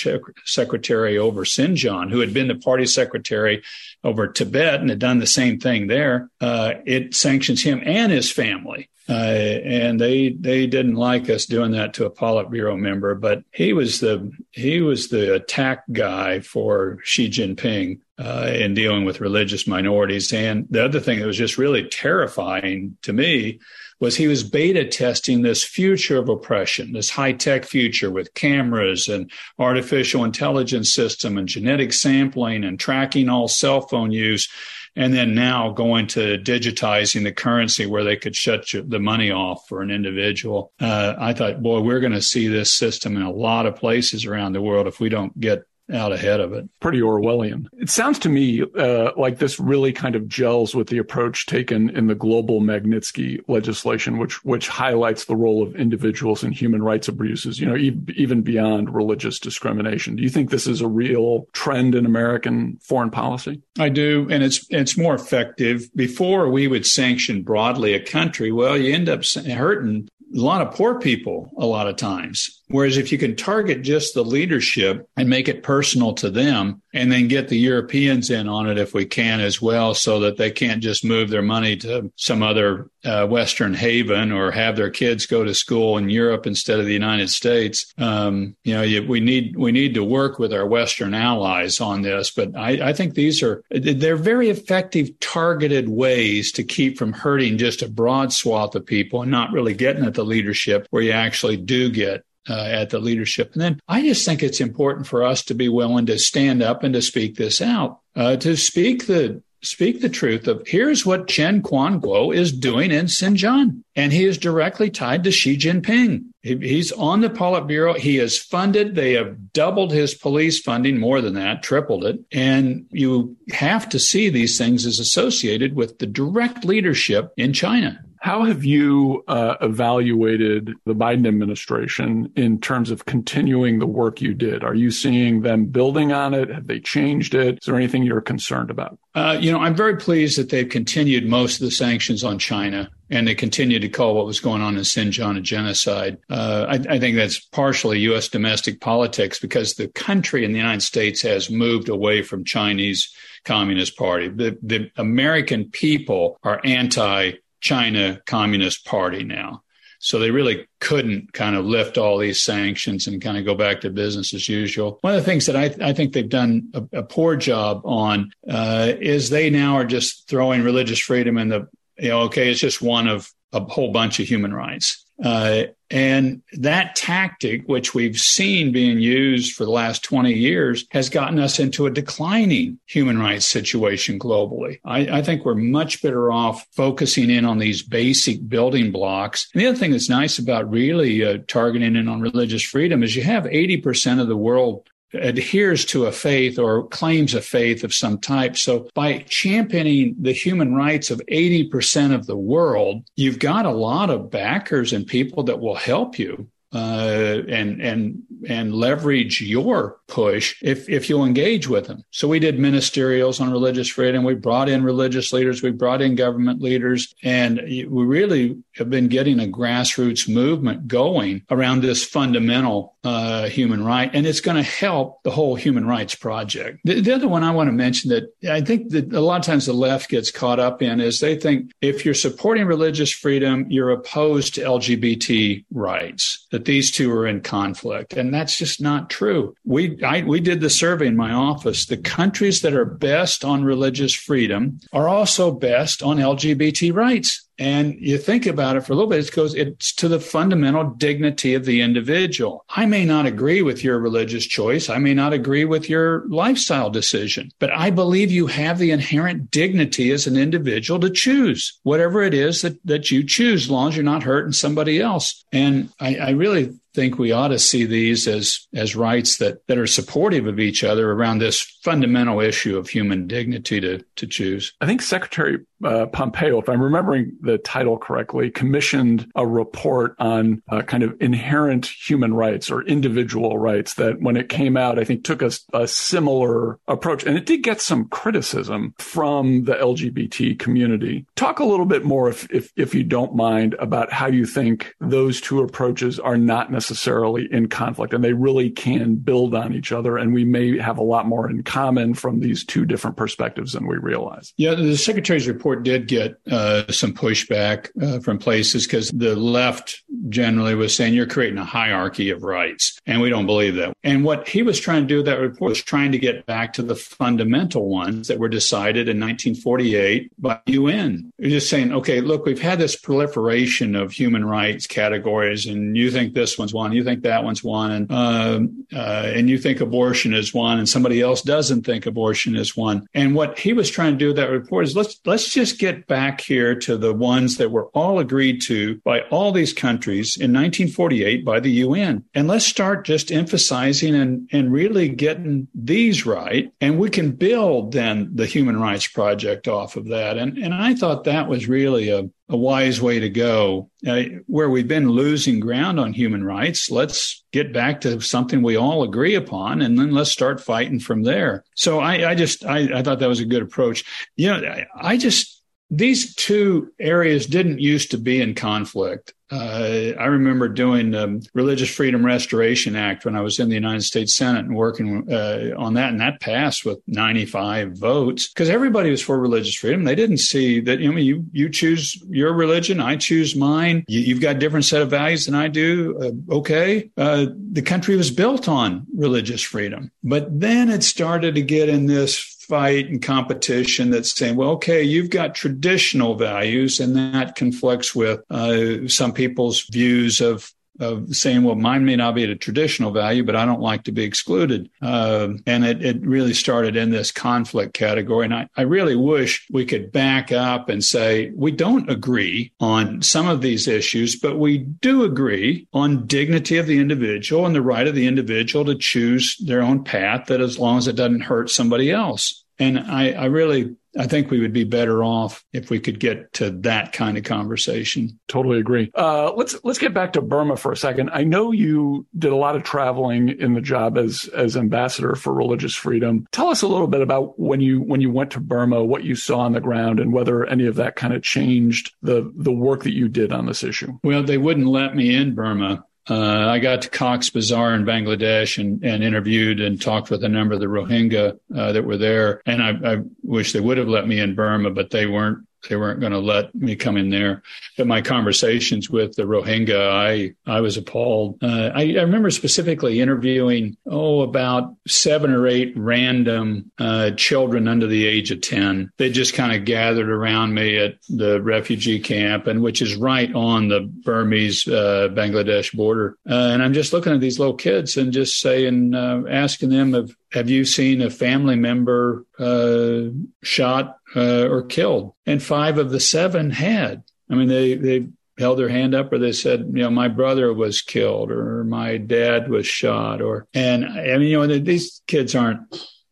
secretary 0.45 1.19
over 1.19 1.45
Xinjiang, 1.45 2.11
who 2.11 2.21
had 2.21 2.33
been 2.33 2.49
the 2.49 2.55
party 2.55 2.87
secretary 2.87 3.63
over 4.05 4.29
Tibet 4.29 4.81
and 4.81 4.91
had 4.91 5.01
done 5.01 5.19
the 5.19 5.27
same 5.27 5.59
thing 5.59 5.89
there, 5.89 6.31
uh, 6.41 6.75
it 6.87 7.15
sanctions 7.15 7.63
him 7.63 7.83
and 7.85 8.13
his 8.13 8.31
family. 8.31 8.89
Uh, 9.09 9.59
and 9.65 10.01
they 10.01 10.31
they 10.39 10.69
didn't 10.69 10.95
like 10.95 11.29
us 11.29 11.45
doing 11.47 11.73
that 11.73 11.95
to 11.95 12.07
a 12.07 12.11
Politburo 12.11 12.79
member, 12.79 13.17
but 13.17 13.43
he 13.53 13.73
was 13.73 13.99
the 13.99 14.31
he 14.53 14.81
was 14.81 15.09
the 15.09 15.35
attack 15.35 15.83
guy 15.91 16.39
for 16.39 16.99
Xi 17.03 17.29
Jinping 17.29 17.99
uh, 18.21 18.51
in 18.53 18.75
dealing 18.75 19.05
with 19.05 19.21
religious 19.21 19.67
minorities. 19.67 20.33
And 20.33 20.67
the 20.69 20.85
other 20.85 21.01
thing 21.01 21.21
that 21.21 21.27
was 21.27 21.39
just 21.39 21.57
really 21.57 21.89
terrifying 21.89 22.99
to 23.03 23.15
me 23.15 23.61
was 23.99 24.17
he 24.17 24.29
was 24.29 24.43
beta 24.43 24.85
testing 24.85 25.43
this 25.43 25.65
future 25.65 26.19
of 26.19 26.29
oppression, 26.29 26.93
this 26.93 27.11
high 27.11 27.33
tech 27.33 27.65
future 27.65 28.11
with 28.11 28.35
cameras 28.35 29.09
and 29.09 29.31
artificial 29.59 30.25
intelligence 30.25 30.93
system 30.93 31.39
and 31.39 31.49
genetic 31.49 31.93
sampling 31.93 32.65
and 32.65 32.79
tracking 32.79 33.29
all 33.29 33.49
cell 33.49 33.83
phone 33.83 34.11
use. 34.11 34.49
And 34.97 35.15
then 35.15 35.35
now 35.35 35.71
going 35.71 36.09
to 36.09 36.37
digitizing 36.39 37.23
the 37.23 37.33
currency 37.33 37.87
where 37.87 38.03
they 38.03 38.17
could 38.17 38.35
shut 38.35 38.67
the 38.73 38.99
money 38.99 39.31
off 39.31 39.67
for 39.69 39.83
an 39.83 39.91
individual. 39.91 40.73
Uh, 40.81 41.15
I 41.17 41.33
thought, 41.33 41.63
boy, 41.63 41.81
we're 41.81 42.01
going 42.01 42.13
to 42.13 42.21
see 42.21 42.49
this 42.49 42.77
system 42.77 43.17
in 43.17 43.23
a 43.23 43.31
lot 43.31 43.67
of 43.67 43.77
places 43.77 44.27
around 44.27 44.53
the 44.53 44.63
world 44.63 44.89
if 44.89 44.99
we 44.99 45.09
don't 45.09 45.39
get 45.39 45.63
out 45.93 46.13
ahead 46.13 46.41
of 46.41 46.53
it. 46.53 46.69
Pretty 46.81 47.01
Orwellian. 47.01 47.67
It 47.79 47.91
sounds 47.91 48.19
to 48.21 48.29
me 48.29 48.63
uh, 48.79 49.13
like 49.17 49.39
this 49.39 49.59
really 49.59 49.93
kind 49.93 50.15
of 50.15 50.29
gels 50.29 50.75
with 50.75 50.89
the 50.89 50.99
approach 50.99 51.47
taken 51.47 51.91
in 51.91 52.07
the 52.07 52.15
global 52.15 52.61
Magnitsky 52.61 53.41
legislation, 53.49 54.19
which 54.19 54.45
which 54.45 54.69
highlights 54.69 55.25
the 55.25 55.37
role 55.37 55.63
of 55.63 55.77
individuals 55.77 56.45
in 56.45 56.53
human 56.53 56.83
rights 56.83 57.09
abuses. 57.09 57.59
You 57.61 57.67
know, 57.67 57.77
e- 57.77 57.99
even 58.17 58.43
beyond 58.43 58.95
religious 58.95 59.39
discrimination. 59.39 60.17
Do 60.17 60.23
you 60.23 60.31
think 60.31 60.51
this 60.51 60.67
is 60.67 60.81
a 60.81 60.89
real 60.89 61.47
trend 61.53 61.95
in 61.95 62.07
American 62.07 62.79
foreign 62.83 63.11
policy? 63.11 63.63
I 63.79 63.89
do, 63.89 64.27
and 64.31 64.43
it's 64.43 64.67
it's 64.71 64.99
more 64.99 65.15
effective. 65.15 65.89
Before 65.95 66.49
we 66.49 66.69
would 66.69 66.87
sanction 66.87 67.43
broadly 67.43 67.95
a 67.95 68.05
country, 68.05 68.53
well, 68.53 68.77
you 68.77 68.95
end 68.95 69.09
up 69.09 69.25
hurting 69.25 70.09
a 70.35 70.41
lot 70.41 70.63
of 70.63 70.75
poor 70.75 70.99
people 70.99 71.51
a 71.59 71.67
lot 71.67 71.89
of 71.89 71.97
times. 71.97 72.60
Whereas 72.71 72.97
if 72.97 73.11
you 73.11 73.19
can 73.19 73.35
target 73.35 73.83
just 73.83 74.15
the 74.15 74.25
leadership 74.25 75.09
and 75.17 75.29
make 75.29 75.49
it 75.49 75.65
personal 75.65 76.15
to 76.15 76.31
them 76.31 76.83
and 76.95 77.11
then 77.11 77.27
get 77.27 77.49
the 77.49 77.59
Europeans 77.59 78.31
in 78.31 78.49
on 78.49 78.69
it 78.69 78.79
if 78.79 78.95
we 78.95 79.07
can 79.07 79.41
as 79.41 79.61
well, 79.61 79.95
so 79.95 80.21
that 80.21 80.37
they 80.37 80.51
can't 80.53 80.83
just 80.83 81.05
move 81.05 81.31
their 81.31 81.43
money 81.43 81.77
to 81.77 82.13
some 82.17 82.43
other 82.43 82.89
uh, 83.05 83.27
Western 83.27 83.75
haven 83.75 84.31
or 84.31 84.51
have 84.53 84.77
their 84.77 84.91
kids 84.91 85.27
go 85.27 85.43
to 85.43 85.55
school 85.55 85.99
in 85.99 86.11
Europe 86.11 86.47
instead 86.47 86.79
of 86.79 86.87
the 86.87 86.93
United 86.93 87.31
States. 87.31 87.93
Um, 87.99 88.57
you 88.63 88.75
know, 88.75 89.09
we 89.09 89.19
need, 89.19 89.57
we 89.57 89.73
need 89.73 89.95
to 89.95 90.05
work 90.05 90.39
with 90.39 90.53
our 90.53 90.67
Western 90.67 91.15
allies 91.15 91.81
on 91.81 92.03
this, 92.03 92.31
but 92.31 92.57
I, 92.57 92.91
I 92.91 92.93
think 92.93 93.15
these 93.15 93.43
are, 93.43 93.65
they're 93.71 94.17
very 94.17 94.49
effective 94.49 95.19
targeted 95.19 95.89
ways 95.89 96.53
to 96.53 96.63
keep 96.63 96.99
from 96.99 97.13
hurting 97.13 97.59
just 97.59 97.83
a 97.83 97.89
broad 97.89 98.33
swath 98.33 98.75
of 98.75 98.87
people 98.87 99.23
and 99.23 99.31
not 99.31 99.53
really 99.53 99.75
getting 99.75 100.05
at 100.05 100.15
the 100.15 100.25
leadership 100.25 100.87
where 100.91 101.03
you 101.03 101.13
actually 101.13 101.57
do 101.57 101.91
get 101.91 102.25
uh, 102.49 102.65
at 102.65 102.91
the 102.91 102.99
leadership. 102.99 103.53
And 103.53 103.63
then 103.63 103.81
I 103.89 104.03
just 104.03 104.25
think 104.25 104.43
it's 104.43 104.61
important 104.61 105.07
for 105.07 105.23
us 105.23 105.43
to 105.45 105.55
be 105.55 105.69
willing 105.69 106.07
to 106.07 106.19
stand 106.19 106.63
up 106.63 106.83
and 106.83 106.95
to 106.95 107.03
speak 107.03 107.37
this 107.37 107.61
out, 107.61 108.01
uh, 108.17 108.37
to 108.37 108.57
speak 108.57 109.07
the 109.07 109.43
speak 109.63 110.01
the 110.01 110.09
truth 110.09 110.49
of 110.49 110.67
here's 110.67 111.05
what 111.05 111.29
Chen 111.29 111.63
Quanguo 111.63 112.35
is 112.35 112.53
doing 112.53 112.91
in 112.91 113.07
Xinjiang. 113.07 113.83
And 113.95 114.13
he 114.13 114.25
is 114.25 114.39
directly 114.39 114.91
tied 114.91 115.25
to 115.25 115.31
Xi 115.31 115.57
Jinping. 115.57 116.25
He's 116.43 116.93
on 116.93 117.21
the 117.21 117.29
Politburo. 117.29 117.97
He 117.97 118.19
is 118.19 118.39
funded. 118.39 118.95
They 118.95 119.13
have 119.13 119.53
doubled 119.53 119.93
his 119.93 120.15
police 120.15 120.61
funding, 120.61 120.99
more 120.99 121.21
than 121.21 121.35
that, 121.35 121.63
tripled 121.63 122.05
it. 122.05 122.21
And 122.33 122.87
you 122.91 123.37
have 123.51 123.89
to 123.91 123.99
see 123.99 124.31
these 124.31 124.57
things 124.57 124.87
as 124.87 124.99
associated 124.99 125.77
with 125.77 125.99
the 125.99 126.07
direct 126.07 126.65
leadership 126.65 127.33
in 127.37 127.53
China. 127.53 128.03
How 128.21 128.45
have 128.45 128.65
you 128.65 129.25
uh, 129.29 129.57
evaluated 129.63 130.75
the 130.85 130.95
Biden 130.95 131.27
administration 131.27 132.31
in 132.37 132.61
terms 132.61 132.91
of 132.91 133.07
continuing 133.07 133.79
the 133.79 133.87
work 133.87 134.21
you 134.21 134.35
did? 134.35 134.63
Are 134.63 134.75
you 134.75 134.91
seeing 134.91 135.41
them 135.41 135.65
building 135.65 136.13
on 136.13 136.35
it? 136.35 136.51
Have 136.51 136.67
they 136.67 136.81
changed 136.81 137.35
it? 137.35 137.59
Is 137.63 137.67
there 137.67 137.77
anything 137.77 138.03
you're 138.03 138.21
concerned 138.21 138.71
about? 138.71 138.99
Uh, 139.15 139.39
you 139.41 139.51
know, 139.51 139.59
I'm 139.59 139.75
very 139.75 139.97
pleased 139.97 140.39
that 140.39 140.51
they've 140.51 140.69
continued 140.69 141.27
most 141.27 141.55
of 141.55 141.65
the 141.65 141.71
sanctions 141.71 142.23
on 142.23 142.39
China 142.39 142.91
and 143.09 143.27
they 143.27 143.35
continue 143.35 143.81
to 143.81 143.89
call 143.89 144.15
what 144.15 144.27
was 144.27 144.39
going 144.39 144.61
on 144.61 144.77
in 144.77 144.83
Xinjiang 144.83 145.39
a 145.39 145.41
genocide. 145.41 146.19
Uh, 146.29 146.67
I, 146.69 146.75
I, 146.95 146.99
think 146.99 147.17
that's 147.17 147.41
partially 147.41 148.01
U.S. 148.01 148.29
domestic 148.29 148.83
politics 148.83 149.41
because 149.41 149.75
the 149.75 149.89
country 149.89 150.45
in 150.45 150.53
the 150.53 150.59
United 150.59 150.83
States 150.83 151.23
has 151.23 151.51
moved 151.51 151.89
away 151.89 152.23
from 152.23 152.45
Chinese 152.45 153.13
Communist 153.45 153.97
Party. 153.97 154.29
The, 154.29 154.59
the 154.63 154.91
American 154.97 155.71
people 155.71 156.39
are 156.45 156.61
anti 156.65 157.33
China 157.61 158.21
Communist 158.27 158.85
Party 158.85 159.25
now. 159.25 159.63
So 160.03 160.19
they 160.19 160.31
really 160.31 160.67
couldn't 160.81 161.35
kind 161.35 161.55
of 161.55 161.67
lift 161.67 161.99
all 161.99 162.17
these 162.17 162.41
sanctions 162.41 163.07
and 163.07 163.21
kind 163.21 163.37
of 163.37 163.45
go 163.45 163.55
back 163.55 163.83
to 163.83 163.91
business 163.91 164.33
as 164.33 164.49
usual. 164.49 164.99
One 165.03 165.15
of 165.15 165.21
the 165.21 165.27
things 165.27 165.45
that 165.45 165.57
I, 165.57 165.89
I 165.89 165.93
think 165.93 166.15
they've 166.15 166.27
done 166.27 166.71
a, 166.73 166.99
a 167.01 167.03
poor 167.03 167.37
job 167.37 167.83
on 167.85 168.33
uh, 168.49 168.93
is 168.99 169.29
they 169.29 169.51
now 169.51 169.75
are 169.75 169.85
just 169.85 170.27
throwing 170.27 170.63
religious 170.63 170.99
freedom 170.99 171.37
in 171.37 171.51
the, 171.51 171.69
you 171.99 172.09
know, 172.09 172.21
okay, 172.23 172.51
it's 172.51 172.61
just 172.61 172.81
one 172.81 173.09
of 173.09 173.31
a 173.53 173.61
whole 173.61 173.93
bunch 173.93 174.21
of 174.21 174.27
human 174.27 174.55
rights. 174.55 175.05
Uh, 175.23 175.65
and 175.91 176.43
that 176.53 176.95
tactic, 176.95 177.67
which 177.67 177.95
we've 177.95 178.17
seen 178.17 178.71
being 178.71 179.01
used 179.01 179.55
for 179.57 179.65
the 179.65 179.71
last 179.71 180.05
20 180.05 180.33
years, 180.33 180.87
has 180.93 181.09
gotten 181.09 181.41
us 181.41 181.59
into 181.59 181.87
a 181.87 181.91
declining 181.91 182.79
human 182.87 183.19
rights 183.19 183.45
situation 183.45 184.19
globally. 184.19 184.79
I, 184.85 185.19
I, 185.19 185.23
think 185.23 185.45
we're 185.45 185.57
much 185.57 186.01
better 186.01 186.31
off 186.31 186.65
focusing 186.73 187.29
in 187.29 187.45
on 187.45 187.59
these 187.59 187.83
basic 187.83 188.49
building 188.49 188.93
blocks. 188.93 189.49
And 189.53 189.61
the 189.61 189.67
other 189.67 189.79
thing 189.79 189.91
that's 189.91 190.09
nice 190.09 190.39
about 190.39 190.71
really 190.71 191.25
uh, 191.25 191.39
targeting 191.49 191.97
in 191.97 192.09
on 192.09 192.21
religious 192.21 192.63
freedom 192.63 193.03
is 193.03 193.17
you 193.17 193.25
have 193.25 193.45
80% 193.45 194.21
of 194.21 194.29
the 194.29 194.37
world 194.37 194.89
adheres 195.15 195.85
to 195.87 196.07
a 196.07 196.13
faith 196.13 196.59
or 196.59 196.87
claims 196.89 197.35
a 197.35 197.41
faith 197.41 197.85
of 197.85 197.95
some 197.95 198.19
type. 198.19 198.57
So 198.57 198.89
by 198.95 199.25
championing 199.29 200.17
the 200.19 200.33
human 200.33 200.75
rights 200.75 201.11
of 201.11 201.21
80% 201.31 202.15
of 202.15 202.27
the 202.27 202.37
world, 202.37 203.05
you've 203.17 203.39
got 203.39 203.67
a 203.67 203.71
lot 203.71 204.11
of 204.11 204.31
backers 204.31 204.93
and 204.93 205.07
people 205.07 205.45
that 205.45 205.61
will 205.61 205.75
help 205.75 206.19
you 206.19 206.49
uh, 206.73 207.43
and 207.49 207.81
and 207.81 208.23
and 208.49 208.75
leverage 208.75 209.41
your 209.41 209.99
push 210.07 210.57
if 210.63 210.89
if 210.89 211.09
you'll 211.09 211.25
engage 211.25 211.69
with 211.69 211.87
them. 211.87 212.05
So 212.11 212.29
we 212.29 212.39
did 212.39 212.59
ministerials 212.59 213.41
on 213.41 213.51
religious 213.51 213.89
freedom. 213.89 214.23
We 214.23 214.35
brought 214.35 214.69
in 214.69 214.85
religious 214.85 215.33
leaders. 215.33 215.63
We 215.63 215.73
brought 215.73 216.01
in 216.01 216.15
government 216.15 216.63
leaders, 216.63 217.13
and 217.25 217.61
we 217.67 217.85
really 217.85 218.63
have 218.81 218.91
been 218.91 219.09
getting 219.09 219.39
a 219.39 219.45
grassroots 219.45 220.29
movement 220.29 220.89
going 220.89 221.43
around 221.51 221.83
this 221.83 222.05
fundamental 222.05 222.97
uh, 223.05 223.49
human 223.49 223.85
right, 223.85 224.11
and 224.13 224.27
it's 224.27 224.41
going 224.41 224.57
to 224.57 224.63
help 224.63 225.23
the 225.23 225.31
whole 225.31 225.55
human 225.55 225.87
rights 225.87 226.15
project. 226.15 226.81
The, 226.85 227.01
the, 227.01 227.15
other 227.15 227.29
one 227.29 227.43
I 227.43 227.51
want 227.51 227.69
to 227.69 227.73
mention 227.73 228.11
that 228.11 228.35
I 228.51 228.61
think 228.61 228.91
that 228.91 229.13
a 229.13 229.21
lot 229.21 229.41
of 229.41 229.47
times 229.47 229.67
the 229.67 229.73
left 229.73 230.11
gets 230.11 230.31
caught 230.31 230.61
up 230.61 230.83
in 230.83 231.01
is 231.01 231.21
they 231.21 231.37
think 231.37 231.73
if 231.81 232.05
you're 232.05 232.15
supporting 232.15 232.67
religious 232.67 233.11
freedom, 233.11 233.67
you're 233.69 233.91
opposed 233.91 234.55
to 234.55 234.63
LGBT 234.63 235.65
rights. 235.71 236.47
That 236.51 236.65
these 236.65 236.91
two 236.91 237.11
are 237.13 237.27
in 237.27 237.41
conflict, 237.41 238.15
and 238.15 238.35
that's 238.35 238.57
just 238.59 238.81
not 238.81 239.09
true. 239.09 239.55
We 239.65 240.03
I, 240.03 240.23
we 240.23 240.41
did 240.41 240.61
the 240.61 240.71
survey 240.71 241.07
in 241.07 241.17
my 241.17 241.33
office. 241.33 241.87
The 241.87 241.97
countries 241.97 242.61
that 242.63 242.75
are 242.75 242.85
best 242.85 243.45
on 243.45 243.65
religious 243.65 244.15
freedom 244.15 244.81
are 244.93 245.09
also 245.09 245.53
best 245.53 246.03
on 246.03 246.17
LGBT 246.17 246.95
rights. 246.95 247.47
And 247.61 247.95
you 248.01 248.17
think 248.17 248.47
about 248.47 248.77
it 248.77 248.81
for 248.81 248.95
a 248.95 248.97
little 248.97 249.11
bit, 249.11 249.23
it 249.23 249.35
goes, 249.35 249.55
it's 249.55 249.93
to 249.97 250.09
the 250.09 250.19
fundamental 250.19 250.85
dignity 250.85 251.53
of 251.53 251.67
the 251.67 251.83
individual. 251.83 252.65
I 252.71 252.87
may 252.87 253.05
not 253.05 253.27
agree 253.27 253.61
with 253.61 253.85
your 253.85 253.99
religious 253.99 254.47
choice. 254.47 254.89
I 254.89 254.97
may 254.97 255.13
not 255.13 255.35
agree 255.35 255.67
with 255.67 255.91
your 255.91 256.27
lifestyle 256.29 256.89
decision, 256.89 257.51
but 257.59 257.71
I 257.71 257.91
believe 257.91 258.33
you 258.33 258.47
have 258.47 258.79
the 258.79 258.93
inherent 258.93 259.51
dignity 259.51 260.11
as 260.11 260.27
an 260.27 260.39
individual 260.39 260.99
to 261.01 261.11
choose 261.11 261.79
whatever 261.83 262.23
it 262.23 262.33
is 262.33 262.63
that, 262.63 262.79
that 262.87 263.11
you 263.11 263.23
choose, 263.23 263.65
as 263.65 263.71
long 263.71 263.91
as 263.91 263.97
you're 263.97 264.05
not 264.05 264.23
hurting 264.23 264.53
somebody 264.53 264.99
else. 264.99 265.45
And 265.53 265.91
I, 266.01 266.17
I 266.17 266.31
really 266.31 266.75
think 266.95 267.19
we 267.19 267.33
ought 267.33 267.49
to 267.49 267.59
see 267.59 267.85
these 267.85 268.27
as 268.27 268.67
as 268.75 268.97
rights 268.97 269.39
that 269.39 269.67
that 269.69 269.79
are 269.79 269.87
supportive 269.87 270.47
of 270.47 270.59
each 270.59 270.83
other 270.83 271.13
around 271.13 271.39
this 271.39 271.79
fundamental 271.83 272.41
issue 272.41 272.77
of 272.77 272.89
human 272.89 273.27
dignity 273.27 273.81
to 273.81 274.05
to 274.17 274.27
choose. 274.27 274.73
I 274.81 274.87
think 274.87 275.03
Secretary 275.03 275.59
uh, 275.85 276.07
Pompeo, 276.07 276.61
if 276.61 276.69
I'm 276.69 276.83
remembering 276.83 277.37
the 277.41 277.59
title 277.59 277.97
correctly, 277.97 278.51
commissioned 278.51 279.31
a 279.35 279.47
report 279.47 280.15
on 280.19 280.63
uh, 280.69 280.83
kind 280.83 281.03
of 281.03 281.17
inherent 281.21 281.87
human 281.87 282.35
rights 282.35 282.71
or 282.71 282.83
individual 282.83 283.59
rights 283.59 283.95
that 283.95 284.21
when 284.21 284.37
it 284.37 284.49
came 284.49 284.77
out, 284.77 284.99
I 284.99 285.05
think 285.05 285.25
took 285.25 285.43
a, 285.43 285.51
a 285.73 285.89
similar 285.89 286.79
approach. 286.87 287.25
And 287.25 287.37
it 287.37 287.47
did 287.47 287.63
get 287.63 287.81
some 287.81 288.09
criticism 288.09 288.95
from 288.99 289.65
the 289.65 289.75
LGBT 289.75 290.59
community. 290.59 291.27
Talk 291.35 291.61
a 291.61 291.65
little 291.65 291.87
bit 291.87 292.05
more, 292.05 292.29
if, 292.29 292.51
if, 292.51 292.71
if 292.77 292.95
you 292.95 293.03
don't 293.03 293.35
mind, 293.35 293.75
about 293.79 294.13
how 294.13 294.27
you 294.27 294.45
think 294.45 294.95
those 295.01 295.41
two 295.41 295.61
approaches 295.61 296.21
are 296.21 296.37
not 296.37 296.71
necessarily 296.71 297.49
in 297.51 297.69
conflict 297.69 298.13
and 298.13 298.23
they 298.23 298.35
really 298.35 298.71
can 298.71 299.15
build 299.17 299.55
on 299.55 299.73
each 299.73 299.93
other. 299.93 300.19
And 300.19 300.35
we 300.35 300.45
may 300.45 300.79
have 300.79 300.99
a 300.99 301.03
lot 301.03 301.27
more 301.27 301.49
in 301.49 301.63
common 301.71 302.15
from 302.15 302.41
these 302.41 302.65
two 302.65 302.85
different 302.85 303.17
perspectives 303.17 303.75
than 303.75 303.87
we 303.87 303.97
realize. 303.97 304.53
Yeah, 304.57 304.75
the 304.75 304.97
Secretary's 304.97 305.47
report 305.47 305.85
did 305.85 306.09
get 306.09 306.35
uh, 306.51 306.91
some 306.91 307.15
pushback 307.15 307.91
uh, 308.03 308.19
from 308.19 308.39
places 308.39 308.87
because 308.87 309.09
the 309.11 309.37
left 309.37 310.03
generally 310.29 310.75
was 310.75 310.97
saying 310.97 311.15
you're 311.15 311.27
creating 311.27 311.59
a 311.59 311.65
hierarchy 311.65 312.31
of 312.31 312.43
rights, 312.43 312.99
and 313.07 313.21
we 313.21 313.31
don't 313.31 313.47
believe 313.47 313.77
that. 313.77 313.93
And 314.03 314.25
what 314.25 314.49
he 314.49 314.63
was 314.63 314.81
trying 314.81 315.03
to 315.03 315.07
do 315.07 315.19
with 315.19 315.27
that 315.27 315.39
report 315.39 315.71
was 315.71 315.83
trying 315.83 316.11
to 316.11 316.19
get 316.19 316.45
back 316.45 316.73
to 316.73 316.83
the 316.83 316.97
fundamental 316.97 317.89
ones 317.89 318.27
that 318.27 318.41
were 318.41 318.49
decided 318.49 319.09
in 319.09 319.21
1948 319.21 320.33
by 320.39 320.59
UN. 320.67 321.33
You're 321.39 321.51
just 321.51 321.71
saying, 321.71 321.93
okay, 321.93 322.21
look, 322.21 322.47
we've 322.47 322.61
had 322.61 322.81
this 322.81 322.97
proliferation 322.97 323.95
of 323.95 324.11
human 324.11 324.45
rights 324.45 324.89
categories, 324.89 325.67
and 325.67 325.97
you 325.97 326.11
think 326.11 326.35
this 326.35 326.59
one's 326.59 326.75
one, 326.75 326.91
you 326.91 327.05
think 327.05 327.23
that 327.23 327.45
one's 327.45 327.63
one, 327.63 327.93
and 327.93 328.11
uh, 328.11 328.61
uh, 328.93 329.31
and 329.37 329.49
you 329.49 329.57
think 329.57 329.81
abortion 329.81 330.35
is 330.35 330.53
one, 330.53 330.79
and 330.79 330.89
somebody 330.89 331.21
else 331.21 331.43
doesn't 331.61 331.85
think 331.85 332.07
abortion 332.07 332.57
is 332.57 332.75
one. 332.75 333.07
And 333.13 333.35
what 333.35 333.59
he 333.59 333.75
was 333.75 333.91
trying 333.91 334.15
to 334.15 334.19
do 334.19 334.29
with 334.29 334.37
that 334.37 334.49
report 334.49 334.85
is 334.85 334.97
let's 334.97 335.21
let's 335.27 335.53
just 335.53 335.79
get 335.79 336.07
back 336.07 336.41
here 336.41 336.75
to 336.75 336.97
the 336.97 337.13
ones 337.13 337.59
that 337.59 337.71
were 337.71 337.89
all 337.89 338.19
agreed 338.19 338.63
to 338.63 338.99
by 339.05 339.21
all 339.31 339.53
these 339.53 339.75
countries 339.75 340.39
in 340.39 340.55
1948 340.55 341.45
by 341.45 341.61
the 341.61 341.71
UN. 341.85 342.25
And 342.33 342.49
let's 342.49 342.65
start 342.65 343.05
just 343.05 343.31
emphasizing 343.31 344.15
and, 344.15 344.49
and 344.53 344.73
really 344.73 345.11
getting 345.11 345.69
these 345.75 346.25
right. 346.25 346.73
And 346.81 346.99
we 346.99 347.11
can 347.11 347.33
build 347.33 347.93
then 347.93 348.31
the 348.35 348.47
Human 348.47 348.81
Rights 348.81 349.07
Project 349.07 349.69
off 349.69 349.97
of 349.97 350.07
that. 350.07 350.39
And, 350.39 350.57
and 350.57 350.73
I 350.73 350.95
thought 350.95 351.25
that 351.25 351.47
was 351.47 351.69
really 351.69 352.09
a, 352.09 352.31
a 352.51 352.57
wise 352.57 353.01
way 353.01 353.21
to 353.21 353.31
go. 353.31 353.89
Uh, 354.07 354.23
where 354.47 354.69
we've 354.69 354.89
been 354.89 355.09
losing 355.09 355.61
ground 355.61 356.01
on 356.01 356.13
human 356.13 356.45
rights, 356.45 356.91
let's 356.91 357.45
get 357.53 357.73
back 357.73 358.01
to 358.01 358.21
something 358.21 358.61
we 358.61 358.77
all 358.77 359.03
agree 359.03 359.37
upon, 359.37 359.81
and 359.81 359.99
then 359.99 360.11
let's 360.11 360.31
start 360.31 360.61
fighting 360.61 360.99
from 360.99 361.23
there. 361.23 361.65
So 361.77 362.01
I, 362.01 362.31
I 362.31 362.35
just 362.35 362.65
I, 362.65 362.99
I, 362.99 363.03
thought 363.03 363.21
that 363.21 363.29
was 363.29 363.41
a 363.41 363.45
good 363.45 363.63
approach. 363.63 364.05
You 364.37 364.49
know, 364.49 364.69
I, 364.69 364.87
I 364.97 365.17
just 365.17 365.60
these 365.91 366.35
two 366.35 366.93
areas 367.01 367.47
didn't 367.47 367.81
used 367.81 368.13
to 368.13 368.19
be 368.19 368.41
in 368.41 368.55
conflict. 368.55 369.35
Uh, 369.53 370.13
I 370.17 370.27
remember 370.27 370.69
doing 370.69 371.11
the 371.11 371.45
Religious 371.55 371.93
Freedom 371.93 372.25
Restoration 372.25 372.95
Act 372.95 373.25
when 373.25 373.35
I 373.35 373.41
was 373.41 373.59
in 373.59 373.69
the 373.69 373.75
United 373.75 374.03
States 374.03 374.37
Senate 374.37 374.65
and 374.67 374.77
working 374.77 375.31
uh, 375.31 375.71
on 375.77 375.95
that, 375.95 376.11
and 376.11 376.21
that 376.21 376.41
passed 376.41 376.85
with 376.85 377.01
95 377.09 377.99
votes 377.99 378.47
because 378.47 378.69
everybody 378.69 379.11
was 379.11 379.21
for 379.21 379.41
religious 379.41 379.75
freedom. 379.75 380.05
They 380.05 380.15
didn't 380.15 380.39
see 380.39 380.79
that 380.83 381.01
you 381.01 381.11
know 381.11 381.19
you 381.19 381.45
you 381.51 381.69
choose 381.69 382.23
your 382.29 382.53
religion, 382.53 383.01
I 383.01 383.17
choose 383.17 383.57
mine. 383.57 384.05
You, 384.07 384.35
have 384.35 384.43
got 384.43 384.57
a 384.57 384.59
different 384.61 384.85
set 384.85 385.03
of 385.03 385.11
values 385.11 385.47
than 385.47 385.57
I 385.57 385.67
do. 385.67 386.17
Uh, 386.51 386.55
okay, 386.55 387.11
uh, 387.17 387.47
the 387.73 387.83
country 387.83 388.15
was 388.15 388.31
built 388.31 388.69
on 388.69 389.05
religious 389.17 389.63
freedom, 389.63 390.13
but 390.23 390.61
then 390.61 390.91
it 390.91 391.03
started 391.03 391.57
to 391.57 391.63
get 391.63 391.89
in 391.89 392.07
this 392.07 392.60
fight 392.71 393.09
and 393.09 393.21
competition 393.21 394.11
that's 394.11 394.33
saying, 394.33 394.55
well, 394.55 394.71
okay, 394.71 395.03
you've 395.03 395.29
got 395.29 395.57
traditional 395.57 396.37
values, 396.37 397.01
and 397.01 397.17
that 397.17 397.57
conflicts 397.57 398.15
with 398.15 398.41
uh, 398.49 399.09
some 399.09 399.33
people's 399.33 399.83
views 399.91 400.41
of 400.41 400.73
of 401.01 401.35
saying, 401.35 401.65
well, 401.65 401.75
mine 401.75 402.05
may 402.05 402.17
not 402.17 402.35
be 402.35 402.45
at 402.45 402.51
a 402.51 402.57
traditional 402.57 403.11
value, 403.11 403.43
but 403.43 403.57
I 403.57 403.65
don't 403.65 403.81
like 403.81 404.05
to 404.05 404.13
be 404.13 404.23
excluded. 404.23 404.91
Uh, 405.01 405.49
and 405.67 405.85
it, 405.85 406.05
it 406.05 406.21
really 406.21 406.55
started 406.55 406.97
in 406.97 407.11
this 407.11 407.33
conflict 407.33 407.95
category. 407.95 408.45
And 408.45 408.55
I, 408.55 408.69
I 408.77 408.83
really 408.83 409.17
wish 409.17 409.67
we 409.71 409.85
could 409.85 410.13
back 410.13 410.53
up 410.53 410.89
and 410.89 411.03
say, 411.03 411.51
we 411.57 411.73
don't 411.73 412.11
agree 412.11 412.73
on 412.81 413.23
some 413.23 413.49
of 413.49 413.63
these 413.63 413.89
issues, 413.89 414.37
but 414.37 414.59
we 414.59 414.79
do 414.79 415.25
agree 415.25 415.89
on 415.93 416.27
dignity 416.27 416.77
of 416.77 416.87
the 416.87 416.99
individual 416.99 417.67
and 417.67 417.75
the 417.75 417.83
right 417.83 418.07
of 418.07 418.15
the 418.15 418.27
individual 418.27 418.85
to 418.85 418.95
choose 418.95 419.57
their 419.65 419.83
own 419.83 420.05
path 420.05 420.47
that 420.47 420.61
as 420.61 420.79
long 420.79 420.99
as 420.99 421.09
it 421.09 421.17
doesn't 421.17 421.41
hurt 421.41 421.71
somebody 421.71 422.11
else. 422.11 422.65
And 422.79 422.99
I, 422.99 423.33
I 423.33 423.45
really 423.47 423.97
I 424.19 424.27
think 424.27 424.51
we 424.51 424.61
would 424.61 424.73
be 424.73 424.85
better 424.85 425.23
off 425.23 425.65
if 425.73 425.91
we 425.91 426.01
could 426.01 426.19
get 426.19 426.53
to 426.55 426.71
that 426.71 427.13
kind 427.13 427.39
of 427.39 427.45
conversation. 427.45 428.39
Totally 428.49 428.81
agree. 428.81 429.11
Uh, 429.15 429.53
let's 429.55 429.77
let's 429.85 429.99
get 429.99 430.15
back 430.15 430.33
to 430.33 430.41
Burma 430.41 430.77
for 430.77 430.93
a 430.93 430.97
second. 430.97 431.31
I 431.33 431.45
know 431.45 431.73
you 431.73 432.27
did 432.37 432.53
a 432.53 432.57
lot 432.57 432.77
of 432.77 432.83
traveling 432.83 433.49
in 433.49 433.75
the 433.75 433.81
job 433.81 434.19
as 434.19 434.49
as 434.55 434.77
ambassador 434.77 435.35
for 435.35 435.53
religious 435.53 435.95
freedom. 435.95 436.47
Tell 436.53 436.69
us 436.69 436.83
a 436.83 436.89
little 436.89 437.07
bit 437.07 437.21
about 437.21 437.59
when 437.59 437.81
you 437.81 438.01
when 438.01 438.21
you 438.21 438.31
went 438.31 438.51
to 438.53 438.61
Burma, 438.61 439.05
what 439.05 439.25
you 439.25 439.35
saw 439.35 439.61
on 439.61 439.73
the 439.73 439.81
ground, 439.81 440.19
and 440.19 440.33
whether 440.33 440.65
any 440.65 440.87
of 440.87 440.97
that 440.97 441.17
kind 441.17 441.33
of 441.33 441.43
changed 441.43 442.13
the 442.23 442.51
the 442.57 442.73
work 442.73 443.05
that 443.05 443.15
you 443.15 443.29
did 443.29 443.53
on 443.53 443.67
this 443.67 443.85
issue. 443.85 444.19
Well, 444.25 444.43
they 444.43 444.59
wouldn't 444.59 444.87
let 444.87 445.15
me 445.15 445.35
in 445.35 445.55
Burma 445.55 446.05
uh, 446.29 446.69
I 446.69 446.79
got 446.79 447.03
to 447.03 447.11
Cox's 447.11 447.51
Bazar 447.51 447.95
in 447.95 448.05
Bangladesh 448.05 448.79
and, 448.79 449.03
and, 449.05 449.25
interviewed 449.25 449.81
and 449.81 450.01
talked 450.01 450.31
with 450.31 450.45
a 450.45 450.49
number 450.49 450.75
of 450.75 450.81
the 450.81 450.87
Rohingya 450.87 451.59
uh, 451.75 451.93
that 451.93 452.05
were 452.05 452.19
there. 452.19 452.63
And 452.67 452.83
I, 452.83 453.15
I, 453.15 453.17
wish 453.43 453.73
they 453.73 453.81
would 453.81 453.99
have 453.99 454.09
let 454.09 454.29
me 454.29 454.39
in 454.39 454.55
Burma, 454.55 454.91
but 454.91 455.11
they 455.11 455.27
weren't 455.27 455.67
they 455.89 455.97
weren't 455.97 456.21
going 456.21 456.33
to 456.33 456.39
let 456.39 456.75
me 456.75 456.97
come 456.97 457.17
in 457.17 457.31
there. 457.31 457.63
But 457.97 458.07
my 458.07 458.21
conversations 458.21 459.11
with 459.11 459.35
the 459.37 459.43
Rohingya, 459.43 460.11
I 460.11 460.55
I 460.67 460.81
was 460.81 460.97
appalled. 460.97 461.59
Uh, 461.63 461.91
I, 461.95 462.15
I, 462.17 462.23
remember 462.23 462.51
specifically 462.51 463.21
interviewing 463.21 463.97
oh 464.07 464.43
about 464.43 464.95
seven 465.07 465.53
or 465.53 465.67
eight 465.67 465.93
random 465.97 466.91
uh, 466.99 467.33
children 467.33 467.89
under 467.89 468.07
the 468.07 468.27
age 468.27 468.51
of 468.51 468.61
ten. 468.61 469.11
They 469.17 469.31
just 469.31 469.55
kind 469.55 469.75
of 469.75 469.85
gathered 469.85 470.31
around 470.31 470.75
me 470.75 470.99
at 470.99 471.15
the 471.29 471.61
refugee 471.63 472.21
camp, 472.21 472.67
and 472.67 472.83
which 472.83 473.03
is 473.03 473.17
right 473.17 473.53
on 473.55 473.89
the 473.89 474.01
Burmese 474.25 474.87
uh, 474.87 475.29
Bangladesh 475.33 475.95
border. 475.95 476.37
Uh, 476.49 476.71
and 476.73 476.83
I'm 476.83 476.93
just 476.93 477.13
looking 477.13 477.33
at 477.33 477.41
these 477.41 477.59
little 477.59 477.75
kids 477.75 478.17
and 478.17 478.33
just 478.33 478.61
saying, 478.61 479.15
uh, 479.15 479.43
asking 479.49 479.91
them 479.91 480.15
if 480.15 480.35
have 480.53 480.69
you 480.69 480.85
seen 480.85 481.23
a 481.23 481.31
family 481.31 481.77
member 481.77 482.45
uh, 482.59 483.31
shot 483.63 484.19
uh, 484.35 484.69
or 484.69 484.83
killed? 484.83 485.35
And 485.47 485.63
five 485.63 485.99
of 485.99 486.11
the 486.11 486.21
seven 486.21 486.71
had. 486.71 487.23
I 487.51 487.55
mean, 487.55 487.69
they 487.69 487.95
they 487.95 488.29
held 488.61 488.79
their 488.79 488.89
hand 488.89 489.15
up 489.15 489.33
or 489.33 489.39
they 489.39 489.53
said, 489.53 489.81
you 489.81 490.03
know, 490.03 490.11
my 490.11 490.29
brother 490.29 490.73
was 490.73 491.03
killed 491.03 491.51
or 491.51 491.83
my 491.83 492.19
dad 492.19 492.69
was 492.69 492.87
shot 492.87 493.41
or, 493.41 493.67
and 493.75 494.05
I 494.05 494.37
mean, 494.37 494.49
you 494.49 494.67
know, 494.67 494.79
these 494.79 495.23
kids 495.27 495.55
aren't, 495.55 495.81